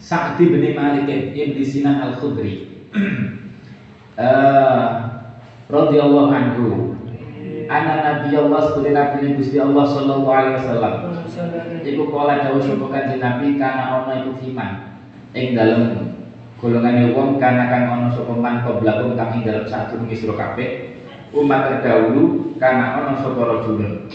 Sa'di 0.00 0.48
bin 0.48 0.72
Malik 0.72 1.08
ibn 1.36 1.60
Sinan 1.60 2.00
al-Khudri. 2.00 2.64
Uh, 4.16 4.88
radhiyallahu 5.76 6.32
anhu 6.32 6.96
anna 7.68 7.94
nabi 8.00 8.32
Allah 8.32 8.60
sebagai 8.72 8.96
nabi 8.96 9.36
Gusti 9.36 9.60
Allah 9.60 9.84
sallallahu 9.84 10.32
alaihi 10.32 10.56
wasallam. 10.56 10.94
Iku 11.84 12.02
kala 12.08 12.40
dawuh 12.40 12.64
sapa 12.64 12.86
kanjeng 12.88 13.20
nabi 13.20 13.46
kana 13.60 13.82
ana 14.02 14.12
iku 14.24 14.32
fiman 14.40 14.98
ing 15.36 15.52
dalem 15.52 16.16
golongan 16.58 17.12
wong 17.12 17.36
kana 17.36 17.68
kang 17.68 17.84
ana 17.92 18.08
sapa 18.10 18.32
man 18.32 18.64
koblakum 18.64 19.14
kang 19.14 19.36
ing 19.38 19.44
dalem 19.44 19.68
sadurunge 19.68 20.16
sira 20.16 20.34
kabeh. 20.34 20.96
Umat 21.36 21.68
terdahulu 21.68 22.56
kana 22.56 23.04
ana 23.04 23.12
sapa 23.20 23.40
rajulun. 23.44 24.08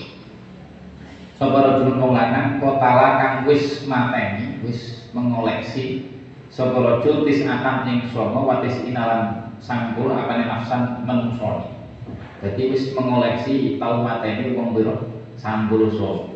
Sapa 1.37 1.57
rajulun 1.61 2.01
wong 2.01 2.11
lanang 2.17 2.57
kotala 2.57 3.21
kang 3.21 3.35
wis 3.45 3.85
mateni 3.85 4.57
wis 4.65 5.09
mengoleksi 5.13 6.09
sapa 6.49 6.73
rajul 6.77 7.25
tisatan 7.25 7.85
ing 7.89 7.97
songo 8.09 8.49
watis 8.49 8.81
inalan 8.85 9.53
sangkul 9.57 10.13
apane 10.13 10.45
nafsan 10.45 11.01
menungsoni 11.05 11.72
jadi 12.43 12.75
wis 12.75 12.91
mengoleksi 12.91 13.79
tau 13.79 14.03
mateni 14.03 14.51
wong 14.51 14.75
pira 14.75 14.99
sampul 15.39 15.87
so. 15.87 16.35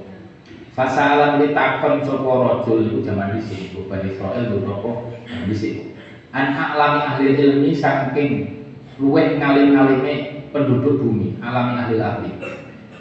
Fasalan 0.71 1.41
ditakon 1.41 2.05
sapa 2.05 2.31
rajul 2.31 2.85
iku 2.85 3.01
jaman 3.01 3.33
dhisik 3.33 3.73
Bani 3.89 4.13
Israil 4.13 4.55
beberapa 4.55 5.09
dhisik. 5.49 5.97
An 6.31 6.53
alami 6.53 7.01
ahli 7.01 7.33
ilmi 7.33 7.71
saking 7.73 8.61
luweh 9.01 9.35
ngalim-alime 9.41 10.47
penduduk 10.55 11.01
bumi 11.01 11.37
alami 11.41 11.75
ahli 11.81 11.95
arti 11.97 12.31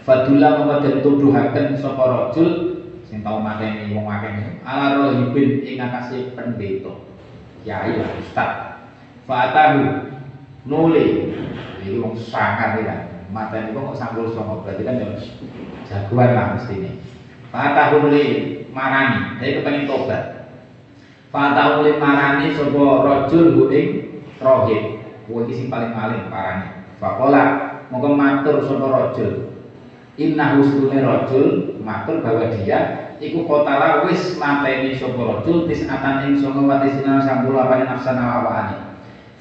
Fadula 0.06 0.62
mengkoden 0.62 1.02
tuduhaken 1.02 1.74
sapa 1.76 2.04
rajul 2.06 2.48
sing 3.06 3.22
tau 3.22 3.38
mateni 3.38 3.94
wong 3.94 4.06
akeh 4.06 4.58
ala 4.66 4.98
rohibin 4.98 5.62
ing 5.62 5.78
akase 5.78 6.34
pendeta 6.34 6.94
kiai 7.62 7.98
lah 7.98 8.10
ustaz 8.18 8.50
Fatahu 9.26 9.82
nuli 10.66 11.34
ini 11.86 12.02
wong 12.02 12.14
sangat 12.18 12.82
ya. 12.82 12.96
Mata 13.30 13.58
ini 13.58 13.74
kok 13.74 13.98
sampul 13.98 14.30
sama 14.30 14.62
berarti 14.62 14.86
kan 14.86 15.02
ya 15.02 15.06
jagoan 15.86 16.30
lah 16.30 16.46
mesti 16.54 16.74
ini 16.78 16.90
Fatahun 17.50 18.10
li 18.14 18.24
marani 18.70 19.38
saya 19.38 19.62
kepengen 19.62 19.90
tobat. 19.90 20.22
Fatahun 21.34 21.86
li 21.86 21.92
marani 21.98 22.54
sobo 22.54 23.02
rojul 23.02 23.54
huing 23.54 24.22
rohib. 24.38 24.96
Kuwi 25.26 25.50
sing 25.50 25.66
paling 25.66 25.90
paling 25.90 26.30
parani 26.30 26.86
Fakola 27.02 27.44
Moga 27.90 28.14
matur 28.14 28.62
sobo 28.62 28.86
rojul 28.86 29.58
Inna 30.14 30.54
husnune 30.54 31.02
rojul 31.02 31.82
Matur 31.82 32.22
bahwa 32.22 32.46
dia 32.54 33.10
Iku 33.18 33.42
kotala 33.42 34.06
wis 34.06 34.38
mateni 34.38 34.94
sobo 34.94 35.26
rojul 35.26 35.66
Tis 35.66 35.82
atan 35.90 36.30
ing 36.30 36.38
songo 36.38 36.62
watisina 36.70 37.18
sampul 37.26 37.58
apane 37.58 37.90
nafsana 37.90 38.38
awani 38.38 38.78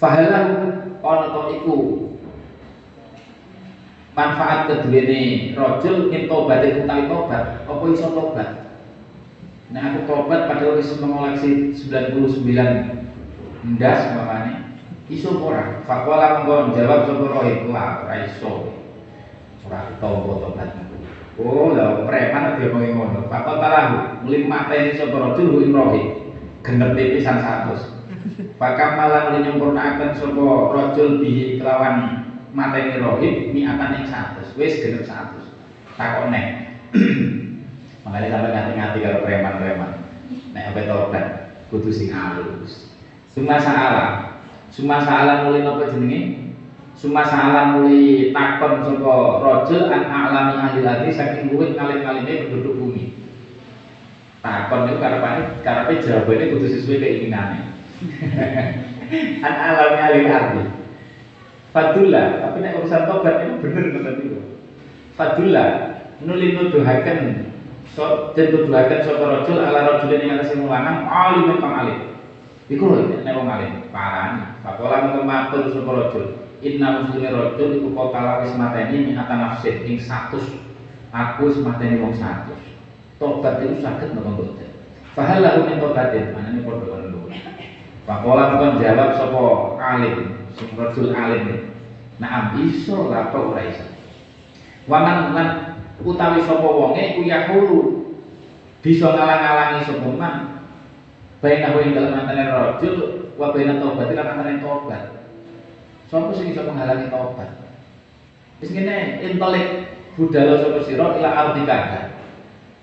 Fahalahu 0.01 0.73
Ono 1.05 1.25
to 1.29 1.41
iku 1.53 1.75
manfaat 4.15 4.71
keduwene 4.71 5.51
rajul 5.53 6.07
ing 6.09 6.31
tobat 6.31 6.63
utawi 6.63 7.03
tobat 7.11 7.67
apa 7.67 7.83
iso 7.91 8.07
tobat? 8.15 8.49
Nah 9.75 9.91
aku 9.91 10.07
tobat 10.07 10.47
padahal 10.47 10.79
wis 10.79 10.95
mengoleksi 11.03 11.75
99 11.75 13.75
ndas 13.75 13.99
umpamane. 14.15 14.79
Iso 15.11 15.37
ora? 15.37 15.83
Faqala 15.85 16.41
monggo 16.41 16.73
jawab 16.73 17.05
sapa 17.05 17.25
rohib 17.27 17.69
la 17.69 18.07
ora 18.07 18.15
iso. 18.23 18.71
Ora 19.67 19.99
tau 19.99 20.23
tobat 20.23 20.71
oh 21.35 21.75
lha 21.75 22.07
preman 22.07 22.55
dia 22.55 22.71
mau 22.71 22.87
ngono. 22.87 23.27
Faqala 23.27 23.59
talahu 23.59 23.97
muli 24.23 24.47
mateni 24.47 24.95
sapa 24.95 25.11
rajul 25.11 25.59
ing 25.59 25.75
rohib 25.75 26.07
genep 26.63 26.95
pisan 26.95 27.43
100 27.43 28.57
Pakam 28.57 28.97
malah 28.97 29.35
menyempurnakan 29.35 30.15
sapa 30.15 30.43
rajul 30.71 31.19
bihi 31.19 31.59
kelawan 31.59 32.24
mateni 32.55 33.03
rohib 33.03 33.51
miatan 33.51 33.99
yang 33.99 34.07
satu 34.07 34.47
wis 34.55 34.79
genep 34.79 35.03
satu 35.03 35.43
takut 35.99 36.31
nek. 36.31 36.79
Makanya 38.07 38.27
sampai 38.31 38.51
ngati-ngati 38.55 38.97
kalau 39.03 39.23
preman-preman. 39.27 39.91
Nek 40.55 40.71
apa 40.71 40.79
tobat 40.87 41.25
kudu 41.67 41.91
sing 41.91 42.15
halus. 42.15 42.95
Suma 43.27 43.59
salah 43.59 44.39
Suma 44.71 44.99
salah 45.03 45.47
mulai 45.47 45.63
nopo 45.63 45.87
jenenge? 45.87 46.51
Suma 46.95 47.23
salah 47.27 47.75
mulai 47.75 48.31
takon 48.31 48.83
sapa 48.83 49.13
rajul 49.43 49.91
an 49.91 50.03
alami 50.07 50.55
ahli 50.55 50.79
hati 50.83 51.11
saking 51.11 51.51
luwih 51.51 51.75
ngalim-alime 51.75 52.47
penduduk 52.47 52.79
bumi. 52.79 53.15
Takon 54.39 54.87
itu 54.87 54.99
karepane 54.99 55.59
karepe 55.63 56.03
jawabannya 56.03 56.51
kudu 56.55 56.65
sesuai 56.71 57.01
keinginannya. 57.03 57.63
An 59.47 59.55
alami 59.55 59.97
ahli 59.99 60.21
hati 60.27 60.84
Fadullah, 61.75 62.39
tapi 62.39 62.63
nek 62.63 62.79
urusan 62.79 63.03
tobat 63.03 63.43
itu 63.43 63.59
bener 63.59 63.91
ngoten 63.91 64.15
niku. 64.23 64.39
Fadullah 65.19 65.99
nuli 66.23 66.55
nuduhaken 66.55 67.51
so 67.91 68.31
den 68.31 68.55
nuduhaken 68.55 69.03
sapa 69.03 69.23
rajul 69.27 69.59
ala 69.59 69.83
rajulin 69.83 70.23
ing 70.23 70.31
atase 70.39 70.55
lanang 70.55 71.03
alim 71.03 71.59
kang 71.59 71.75
alim. 71.75 72.15
Iku 72.71 72.95
lho 72.95 73.19
nek 73.19 73.35
wong 73.35 73.51
alim 73.51 73.91
parani. 73.91 74.55
Faqala 74.63 75.19
mung 75.19 75.27
matur 75.27 75.67
sapa 75.67 75.91
rajul. 75.91 76.47
Inna 76.63 77.03
muslimin 77.03 77.35
rajul 77.35 77.69
iku 77.75 77.87
kotala 77.91 78.47
wis 78.47 78.55
mateni 78.55 79.11
min 79.11 79.19
nafsin 79.19 79.75
ing 79.83 79.99
100. 79.99 80.31
Aku 81.11 81.51
wis 81.51 81.59
mateni 81.59 81.99
wong 81.99 82.15
100. 82.15 82.55
Tobat 83.19 83.59
itu 83.59 83.83
saged 83.83 84.15
napa 84.15 84.31
mboten? 84.31 84.71
Fahal 85.11 85.43
lahu 85.43 85.67
min 85.67 85.83
tobatin, 85.83 86.31
manane 86.31 86.63
padha 86.63 86.87
karo 86.87 87.19
Faqala 88.07 88.43
mung 88.63 88.79
jawab 88.79 89.11
sapa 89.19 89.43
alim 89.75 90.44
rajul 90.57 91.11
alim 91.11 91.75
Naam 92.15 92.55
iso 92.63 93.11
kok 93.11 93.35
ora 93.35 93.61
iso. 93.67 93.83
Waman 94.87 95.35
lan 95.35 95.49
utawi 95.99 96.39
sapa 96.47 96.63
wonge 96.63 97.15
iku 97.15 97.27
yahulu 97.27 97.79
bisa 98.79 99.11
ngalang-alangi 99.11 99.83
sapa 99.83 100.07
man 100.15 100.35
baina 101.43 101.75
ing 101.75 101.91
dalem 101.91 102.15
antane 102.15 102.43
rajul 102.47 102.95
wa 103.35 103.51
baina 103.51 103.83
tobat 103.83 104.15
lan 104.15 104.27
antane 104.31 104.63
tobat. 104.63 105.03
Sapa 106.07 106.31
sing 106.31 106.55
iso 106.55 106.63
menghalangi 106.63 107.11
tobat? 107.11 107.51
Wis 108.63 108.71
ngene 108.71 109.19
intelek 109.19 109.91
budal 110.15 110.55
sapa 110.55 110.79
sira 110.87 111.19
ila 111.19 111.29
ardika. 111.35 112.07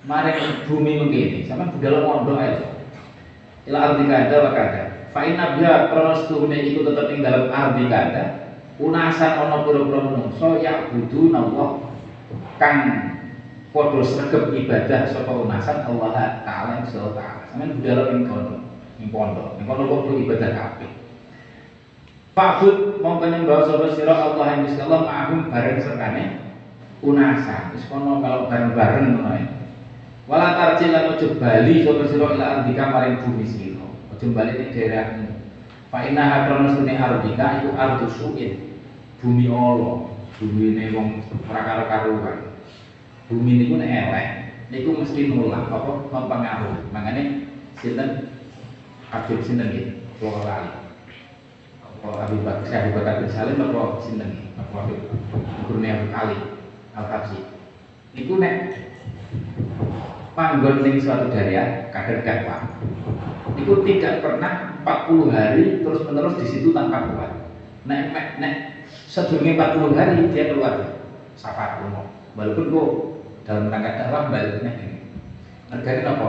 Maring 0.03 0.67
bumi 0.67 0.99
mengkene, 0.99 1.47
sampean 1.47 1.73
budal 1.73 2.05
mondok 2.05 2.43
ae. 2.43 2.59
Ila 3.71 3.97
ardika 3.97 4.45
wa 4.45 4.51
kada. 4.53 4.92
Fa 5.13 5.29
inna 5.29 5.61
biha 5.61 5.93
kronos 5.93 6.25
tuhune 6.25 6.57
iku 6.57 6.89
tetep 6.89 7.13
ing 7.13 7.21
dalam 7.21 7.53
ardi 7.53 7.85
kada 7.93 8.57
unasan 8.81 9.33
ana 9.37 9.61
pira-pira 9.61 10.01
manungsa 10.01 10.57
ya 10.65 10.89
budu 10.89 11.29
Allah 11.37 11.93
kang 12.57 12.81
padha 13.77 14.01
sregep 14.01 14.57
ibadah 14.57 15.05
sapa 15.05 15.29
unasan 15.29 15.85
Allah 15.85 16.41
taala 16.49 16.81
insyaallah 16.81 17.13
taala. 17.13 17.45
Sampeyan 17.53 17.77
budal 17.77 17.99
ing 18.17 18.21
kono 18.25 18.57
ing 18.97 19.09
pondok. 19.13 19.61
Ing 19.61 19.65
kono 19.69 19.83
padha 19.85 20.13
ibadah 20.17 20.51
kabeh. 20.57 20.91
Fakut 22.33 22.77
mongko 23.05 23.25
nyembah 23.29 23.69
sapa 23.69 23.93
sira 23.93 24.17
Allah 24.17 24.45
yang 24.57 24.61
Gusti 24.65 24.81
Allah 24.81 25.01
ma'ahum 25.05 25.53
bareng 25.53 25.77
sertane 25.77 26.25
unasa 27.05 27.69
wis 27.77 27.85
kono 27.93 28.25
kalau 28.25 28.49
bareng-bareng 28.49 29.21
ngono 29.21 29.61
Wala 30.25 30.55
tarji 30.57 30.89
lan 30.89 31.13
ojo 31.13 31.37
bali 31.37 31.85
sapa 31.85 32.09
sira 32.09 32.33
ila 32.33 32.65
ardika 32.65 32.89
maring 32.89 33.21
bumi 33.21 33.45
sira 33.45 33.82
jembali 34.23 34.55
di 34.55 34.67
daerahmu. 34.71 35.27
Fa 35.91 36.07
inna 36.07 36.23
hadrono 36.23 36.71
sune 36.71 36.95
ardika 36.95 37.59
iku 37.59 37.75
ardu 37.75 38.07
suin. 38.07 38.79
Bumi 39.19 39.51
Allah 39.51 40.15
bumi 40.39 40.75
ini 40.75 40.95
wong 40.95 41.23
ora 41.47 41.87
karuan 41.87 42.59
bumi 43.31 43.53
niku 43.63 43.79
nek 43.79 43.91
elek 43.91 44.29
niku 44.71 45.03
mesti 45.03 45.31
nolak 45.31 45.67
apa? 45.67 46.07
Mempengaruhi. 46.11 46.91
Makanya 46.95 47.23
sinten? 47.83 48.31
Habib 49.11 49.43
sinten 49.43 49.75
nggih? 49.75 49.87
Kula 50.23 50.43
lali. 50.47 50.71
Apa 51.83 52.09
Habib 52.27 52.41
Bakar 52.47 52.71
Habib 52.71 52.93
Bakar 52.99 53.15
bin 53.23 53.31
Salim 53.31 53.59
apa 53.59 53.83
sinten 54.03 54.31
apa 54.59 54.75
Habib 54.87 54.99
gurune 55.67 55.87
Habib 55.91 56.11
Ali 56.15 56.39
Al-Habsi 56.95 57.39
niku 58.13 58.37
nek 58.37 58.77
panggon 60.37 60.85
suatu 61.01 61.33
daerah 61.33 61.89
kadang 61.89 62.21
dakwah 62.25 62.61
itu 63.59 63.73
tidak 63.85 64.25
pernah 64.25 64.81
40 64.85 65.35
hari 65.35 65.65
terus 65.85 66.03
menerus 66.09 66.39
di 66.41 66.47
situ 66.49 66.69
tanpa 66.71 67.13
kuat 67.13 67.33
nek 67.83 68.15
nek 68.15 68.27
nek 68.39 68.55
sedurunge 68.87 69.59
40 69.59 69.99
hari 69.99 70.31
dia 70.31 70.55
keluar. 70.55 71.03
Safar 71.33 71.81
kuno 71.81 72.13
walaupun 72.37 72.71
kok 72.71 72.91
dalam 73.49 73.73
rangka 73.73 73.91
dakwah 73.99 74.31
balik 74.31 74.63
nek 74.63 74.77
ini 74.79 74.99
regane 75.73 76.03
apa? 76.07 76.29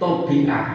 Tobiah. 0.00 0.66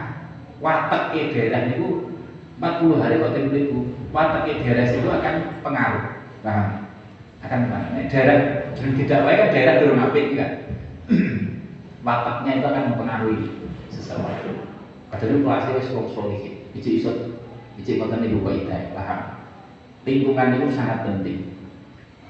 Watak 0.61 1.17
daerah 1.17 1.73
itu 1.73 2.13
40 2.61 3.01
hari 3.01 3.17
tempe 3.17 3.57
itu 3.57 3.79
watak 4.13 4.45
daerah 4.45 4.85
itu 4.85 5.09
akan 5.09 5.35
pengaruh. 5.65 6.03
Paham? 6.45 6.67
Akan 7.41 7.59
pengaruh. 7.65 8.05
Daerah 8.05 8.37
tidak 8.77 9.19
baik 9.25 9.37
kan 9.37 9.49
daerah 9.49 9.75
turun 9.81 10.03
apik 10.05 10.25
kan 10.37 10.51
wataknya 12.05 12.51
itu 12.61 12.65
akan 12.69 12.83
mempengaruhi 12.93 13.45
seseorang 13.89 14.70
padahal 15.11 15.43
kelasnya 15.43 15.77
wis 15.77 15.91
wong 15.91 16.07
solih 16.15 16.41
iki 16.71 17.03
iso 17.03 17.35
iki 17.75 17.99
konten 17.99 18.23
ibu 18.23 18.41
kaidah 18.47 18.95
paham? 18.95 19.19
Lingkungan 20.07 20.57
itu 20.57 20.73
sangat 20.73 21.05
penting. 21.05 21.51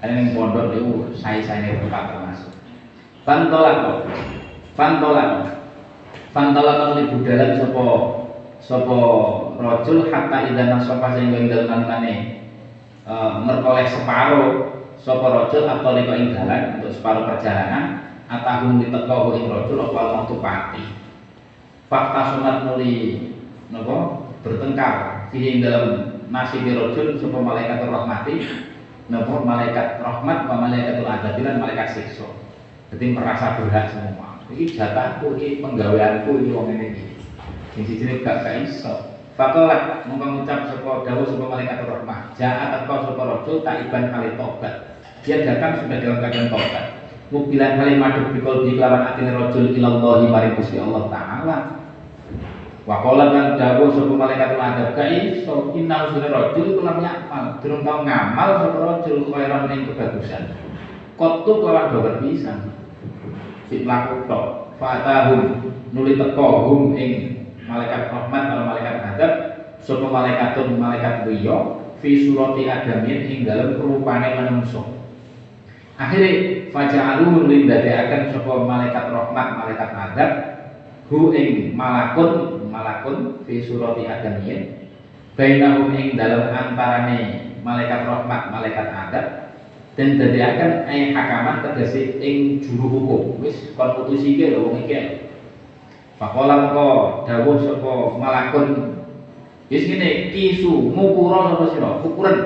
Ada 0.01 0.17
yang 0.17 0.33
pondok 0.33 0.73
itu 0.73 1.13
saya 1.13 1.39
saya 1.45 1.77
tempat 1.77 2.09
termasuk. 2.09 2.51
Fantolak 3.21 4.09
fantolak 4.73 5.61
fantolak 6.33 6.77
oleh 6.91 7.05
budalan 7.13 7.53
sopo 7.53 7.87
sopo 8.57 8.99
rojul 9.61 10.09
hatta 10.09 10.47
idana 10.49 10.81
sopa 10.81 11.13
sehingga 11.17 11.37
ing 11.37 11.47
dalam 11.49 11.85
nane 11.85 12.45
e, 13.03 13.13
merkoleh 13.45 13.85
separuh 13.85 14.79
sopo 14.97 15.27
rojul 15.27 15.69
atau 15.69 15.91
liko 15.97 16.13
ing 16.17 16.33
dalan 16.33 16.81
untuk 16.81 16.93
separuh 16.93 17.29
perjalanan 17.29 18.13
atau 18.31 18.73
di 18.79 18.87
teko 18.89 19.17
ing 19.37 19.45
rojul 19.49 19.77
apa 19.91 20.01
mau 20.17 20.35
pati 20.39 21.00
fakta 21.91 22.39
sunat 22.39 22.63
muli 22.63 23.19
nopo 23.67 24.23
bertengkar. 24.47 25.27
Sehingga 25.35 25.67
dalam 25.67 25.83
nasib 26.31 26.63
rojul 26.63 27.19
sopo 27.19 27.43
malaikat 27.43 27.83
rahmati 27.83 28.39
nopo 29.11 29.43
malaikat 29.43 29.99
rahmat 29.99 30.47
wa 30.47 30.55
malaikatul 30.63 31.11
adab 31.11 31.35
dan 31.35 31.59
malaikat 31.59 31.91
siksa. 31.91 32.27
Jadi 32.95 33.11
merasa 33.11 33.59
berhak 33.59 33.91
semua. 33.91 34.39
Ini 34.51 34.67
jatahku 34.71 35.35
ini 35.39 35.63
penggaweanku 35.63 36.31
ini 36.43 36.51
wong 36.51 36.75
ini 36.75 36.87
yang 37.71 37.87
sini 37.87 38.19
gak 38.19 38.43
gak 38.43 38.67
iso. 38.67 39.15
Fakolat 39.39 40.03
mengucap 40.11 40.67
sebuah 40.67 41.07
dawuh 41.07 41.23
sebuah 41.23 41.55
malaikat 41.55 41.87
rahmat. 41.87 42.35
Jahat 42.35 42.83
atau 42.83 43.07
sebuah 43.07 43.27
rojul 43.39 43.63
iban 43.63 44.11
kali 44.11 44.35
tobat. 44.35 44.99
Dia 45.23 45.47
datang 45.47 45.79
sudah 45.79 45.97
dalam 46.03 46.19
keadaan 46.19 46.51
tobat. 46.51 46.85
Mubilan 47.31 47.79
kali 47.79 47.95
maduk 47.95 48.35
bikol 48.35 48.67
di 48.67 48.75
kelawan 48.75 49.07
atin 49.07 49.31
rojul 49.31 49.71
ilallahi 49.71 50.27
maring 50.27 50.59
Allah 50.59 51.03
Ta'ala 51.07 51.80
Wakola 52.81 53.29
dan 53.29 53.61
dawo 53.61 53.93
sebuah 53.93 54.17
malaikat 54.17 54.57
adab 54.57 54.97
kai 54.97 55.45
so 55.45 55.69
inna 55.77 56.09
usule 56.09 56.33
rojul 56.33 56.81
kulam 56.81 56.97
yakmal 56.97 57.61
Durung 57.61 57.85
tau 57.85 58.01
ngamal 58.01 58.49
sebuah 58.57 58.81
rojul 58.81 59.29
khairan 59.29 59.69
yang 59.69 59.85
kebagusan. 59.93 60.43
Kotu 61.13 61.61
kelawan 61.61 61.93
babar 61.93 62.15
pisan. 62.25 62.73
Si 63.69 63.85
pelaku 63.85 64.25
tok 64.25 64.73
Fatahum 64.81 65.61
nuli 65.93 66.17
teko 66.17 66.73
hum 66.73 66.97
ing 66.97 67.45
malaikat 67.69 68.09
rahmat 68.09 68.43
atau 68.49 68.65
malaikat 68.65 68.95
adab 69.13 69.33
Sopo 69.77 70.09
malaikatun 70.09 70.75
malaikat 70.81 71.29
wiyo 71.29 71.85
Fi 72.01 72.17
surati 72.17 72.65
adamin 72.65 73.29
ing 73.29 73.39
dalam 73.45 73.77
rupane 73.77 74.35
manungso 74.35 74.83
Akhirnya 76.01 76.67
faja'alu 76.73 77.29
nuli 77.29 77.69
akan 77.69 78.21
sopo 78.33 78.65
malaikat 78.65 79.13
rahmat 79.13 79.47
malaikat 79.61 79.89
adab 79.93 80.50
Hu 81.11 81.35
ing 81.35 81.75
malakun 81.75 82.63
malakun 82.71 83.43
fi 83.43 83.59
surati 83.59 84.07
adamiyyin 84.07 84.87
bainahum 85.35 85.91
ing 85.91 86.15
dalam 86.15 86.47
antarane 86.55 87.51
malaikat 87.67 88.07
rahmat 88.07 88.47
malaikat 88.47 88.87
adab 88.87 89.25
dan 89.99 90.15
dadiakan 90.15 90.87
ay 90.87 91.11
hakaman 91.11 91.67
tegese 91.67 92.15
ing 92.23 92.63
juru 92.63 92.87
hukum. 92.87 93.43
Wis 93.43 93.75
kon 93.75 93.91
putusike 93.99 94.55
lho 94.55 94.71
wong 94.71 94.87
iki. 94.87 95.27
Pakola 96.15 96.71
mengko 96.71 96.89
dawuh 97.27 97.59
sapa 97.59 97.93
malakun. 98.15 98.67
Wis 99.67 99.83
ngene 99.91 100.31
kisu 100.31 100.95
ngukura 100.95 101.51
sapa 101.51 101.65
sira? 101.75 101.89
Ukuran 102.07 102.37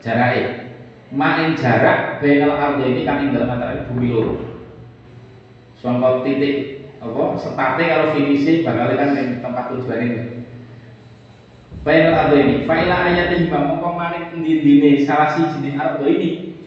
jarake 0.00 0.72
main 1.12 1.52
jarak 1.52 2.24
bainal 2.24 2.56
ardi 2.56 2.96
ini 2.96 3.04
kan 3.04 3.28
ing 3.28 3.36
dalam 3.36 3.60
antara 3.60 3.84
bumi 3.92 4.08
loro. 4.08 4.40
Sangka 5.76 6.24
titik 6.24 6.75
apa? 7.12 7.24
Starte 7.38 7.82
kalau 7.86 8.12
finisi 8.16 8.66
bakal 8.66 8.96
kan 8.98 9.14
yang 9.14 9.38
tempat 9.38 9.74
tujuan 9.74 10.02
ini 10.02 10.20
Fail 11.86 12.10
atau 12.10 12.34
ini, 12.34 12.66
faila 12.66 13.06
ayat 13.06 13.30
ini 13.30 13.46
mongko 13.46 13.94
manik 13.94 14.34
dini 14.42 15.06
salah 15.06 15.30
si 15.30 15.46
jenis 15.46 15.78
ardo 15.78 16.02
ini. 16.02 16.58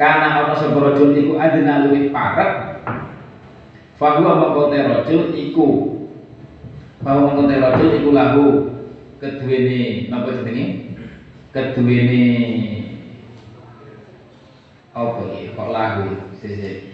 Karena 0.00 0.40
orang 0.40 0.56
seberojul 0.56 1.12
iku 1.12 1.36
adena 1.36 1.84
luwih 1.84 2.08
parat 2.08 2.80
Fahuwa 4.00 4.40
mengkote 4.40 4.78
rojul 4.88 5.36
iku. 5.36 5.68
Fahuwa 7.04 7.36
mengkote 7.36 7.56
rojul 7.60 7.88
iku 7.92 8.10
lahu. 8.10 8.46
Kedua 9.20 9.54
ini? 9.54 10.10
Kedua 11.52 11.92
ini 11.92 12.24
Apa 14.96 15.20
ini? 15.28 15.54
Kok 15.54 15.68
lahu? 15.70 16.08
Sisi 16.40 16.93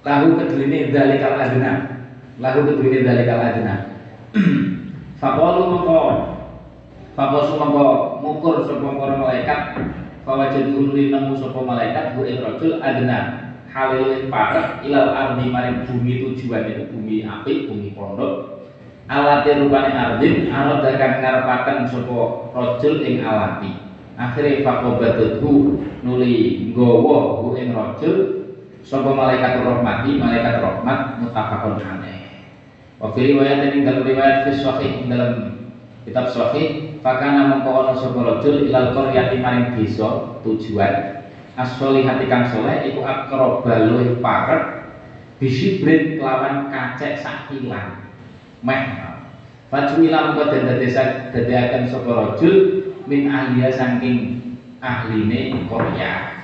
lahu 0.00 0.38
kedulini 0.40 0.88
dalikal 0.88 1.36
adna 1.36 2.00
lahu 2.40 2.64
kedulini 2.64 3.04
dalikal 3.04 3.40
adna 3.40 3.90
faqalu 5.20 5.62
mongko. 5.68 6.00
Faqasu 7.14 7.54
mongko. 7.58 7.88
Mukur 8.24 8.64
sapa 8.64 8.88
malaikat. 8.88 9.60
Fawajadu 10.24 10.94
li 10.94 11.10
nemu 11.10 11.34
sapa 11.36 11.60
malaikat 11.60 12.16
ing 12.16 12.38
rajul 12.40 12.80
adna. 12.80 13.50
Halil 13.70 14.26
parat 14.26 14.82
ilal 14.82 15.14
ardi 15.14 15.46
maring 15.46 15.86
bumi 15.86 16.26
tujuan 16.26 16.66
itu 16.74 16.90
bumi 16.90 17.22
api 17.22 17.70
bumi 17.70 17.94
pondok. 17.94 18.66
Alati 19.06 19.62
rupane 19.62 19.94
ardin 19.94 20.50
arad 20.50 20.82
kang 20.98 21.22
ngarepaken 21.22 21.86
sapa 21.86 22.18
rajul 22.50 22.98
ing 23.06 23.22
alati. 23.22 23.70
Akhirnya 24.18 24.66
fakobatuthu 24.66 25.80
nuli 26.02 26.66
gowo 26.74 27.40
hu 27.40 27.56
ing 27.56 27.70
sapa 28.86 29.10
malaikat 29.12 29.60
rahmati 29.60 30.16
malaikat 30.16 30.60
rahmat 30.60 31.20
mutafakun 31.20 31.80
aneh 31.80 32.48
wa 33.00 33.12
riwayat 33.12 33.72
ini 33.72 33.84
dalam 33.84 34.04
riwayat 34.04 34.48
fi 34.48 34.50
sahih 34.56 34.92
dalam 35.08 35.56
kitab 36.04 36.28
sahih 36.32 36.90
fakana 37.00 37.48
mengko 37.48 37.72
ana 37.72 37.92
sapa 37.96 38.40
ilal 38.44 38.88
qaryati 38.92 39.36
maring 39.40 39.76
desa 39.76 40.40
tujuan. 40.44 41.20
As-solihati 41.58 42.30
kang 42.30 42.46
soleh 42.48 42.88
iku 42.88 43.04
akroba 43.04 43.84
luwih 43.84 44.16
parek 44.22 44.86
bisibrit 45.36 46.16
kelawan 46.16 46.72
kacek 46.72 47.20
sakilan 47.20 48.00
meh. 48.64 48.84
Fajuila 49.68 50.32
mengko 50.32 50.50
den 50.50 50.80
desa 50.80 51.32
dadiaken 51.34 51.90
sapa 51.90 52.10
rajul 52.10 52.54
min 53.04 53.28
ahliya 53.28 53.68
saking 53.74 54.40
ahline 54.80 55.68
Korea. 55.68 56.39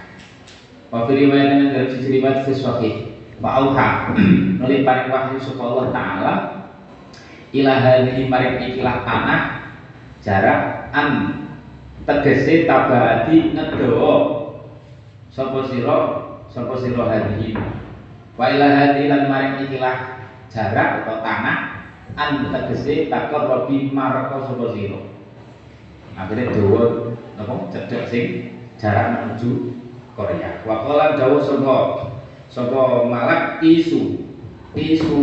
Wa 0.90 1.07
fi 1.07 1.12
riwayat 1.18 1.75
dalam 1.75 1.88
sisi 1.90 2.18
riwayat 2.18 2.46
fi 2.46 2.53
sahih. 2.55 2.94
Wa 3.42 3.61
auha 3.61 4.16
nuli 4.61 4.87
paring 4.87 5.11
wahyu 5.12 5.38
Allah 5.59 5.87
taala. 5.90 6.35
Ila 7.53 7.72
hadhihi 7.79 8.31
maring 8.31 8.57
ikilah 8.72 9.03
tanah. 9.03 9.42
Jarak 10.22 10.90
an 10.90 11.09
tegese 12.03 12.66
tabati 12.66 13.55
ngedo 13.55 14.14
sapa 15.31 15.66
sira? 15.70 15.99
Sapa 16.51 16.75
sira 16.79 17.03
hadhihi? 17.07 17.55
Wa 18.38 18.51
ila 18.51 18.66
hadhihi 18.66 19.11
lan 19.11 19.22
maring 19.31 19.55
ikilah 19.66 20.22
jarak 20.51 21.05
atau 21.05 21.18
tanah. 21.22 21.59
An 22.16 22.55
tegese 22.55 23.11
takor 23.11 23.46
robi 23.51 23.90
marko 23.90 24.46
sapa 24.46 24.70
sira? 24.75 25.01
Akhirnya 26.16 26.49
dawa 26.49 27.12
apa? 27.37 27.55
Cedek 27.68 28.03
sing 28.09 28.25
jarak 28.81 29.12
menuju 29.12 29.77
Korea. 30.16 30.64
Wakola 30.64 31.12
dawa 31.12 31.37
sapa 31.37 31.76
sapa 32.48 33.05
malak 33.05 33.61
isu. 33.61 34.24
Isu 34.72 35.20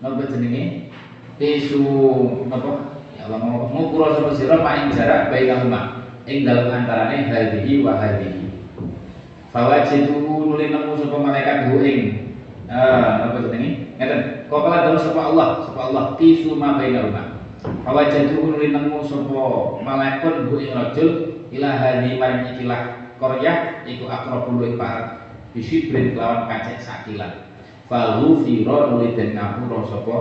napa 0.00 0.24
jenenge? 0.32 0.88
Isu 1.36 1.84
napa? 2.48 2.96
Ya 3.20 3.28
Allah 3.28 3.44
mau 3.44 3.68
ngukur 3.68 4.16
sapa 4.16 4.32
sira 4.32 4.64
paing 4.64 4.88
jarak 4.88 5.28
baik 5.28 5.52
rumah. 5.60 6.08
Ing 6.24 6.48
dalem 6.48 6.72
antarane 6.72 7.28
hadhihi 7.28 7.84
wa 7.84 7.96
hadhihi 8.00 8.48
fawajidu 9.48 10.28
nuli 10.28 10.68
nemu 10.68 10.92
sapa 10.92 11.16
malaikat 11.16 11.72
hu 11.72 11.80
ing 11.84 12.00
eh 12.64 13.12
napa 13.20 13.44
jenenge? 13.44 13.92
Ngeten. 14.00 14.20
Kala 14.48 14.88
dawa 14.88 14.96
sapa 14.96 15.20
Allah 15.36 15.48
sapa 15.68 15.80
Allah 15.92 16.04
isu 16.16 16.56
ma 16.56 16.80
rumah. 16.80 17.36
Fawajadu 17.84 18.56
nuli 18.56 18.72
nemu 18.72 19.04
sapa 19.04 19.44
malaikat 19.84 20.48
bu 20.48 20.56
ing 20.56 20.72
rajul 20.72 21.10
ila 21.52 21.70
hadi 21.76 22.16
maring 22.16 22.56
ikilah 22.56 23.07
Korea 23.18 23.82
iku 23.84 24.06
akrabul 24.06 24.62
luwih 24.62 24.74
parek 24.78 25.28
bisibrin 25.52 26.14
kelawan 26.14 26.46
kacek 26.46 26.78
sakilan. 26.78 27.50
Falu 27.90 28.46
firo 28.46 28.94
nuli 28.94 29.18
den 29.18 29.34
ngapura 29.34 29.84
sapa 29.90 30.16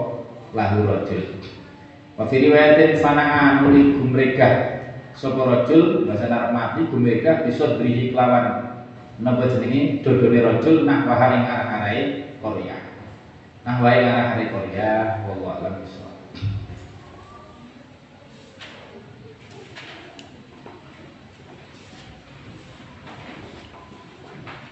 lahu 0.56 0.78
rajul. 0.88 1.38
Wa 2.18 2.26
fi 2.26 2.36
riwayatin 2.50 2.98
fana'a 2.98 3.62
nuli 3.62 4.02
gumregah 4.02 4.54
sapa 5.14 5.38
rajul 5.38 6.10
bahasa 6.10 6.26
Arab 6.32 6.52
mati 6.56 6.82
gumregah 6.90 7.46
bisa 7.46 7.78
beri 7.78 8.12
kelawan. 8.12 8.78
Napa 9.18 9.50
jenenge? 9.50 10.06
Dodone 10.06 10.40
rajul 10.42 10.86
nak 10.86 11.10
wahai 11.10 11.42
arah-arahe 11.42 12.02
Korea. 12.38 12.78
Nah 13.66 13.82
wae 13.82 14.00
arah-arahe 14.06 14.46
Korea 14.54 14.92
wallahu 15.26 15.58
a'lam 15.58 16.07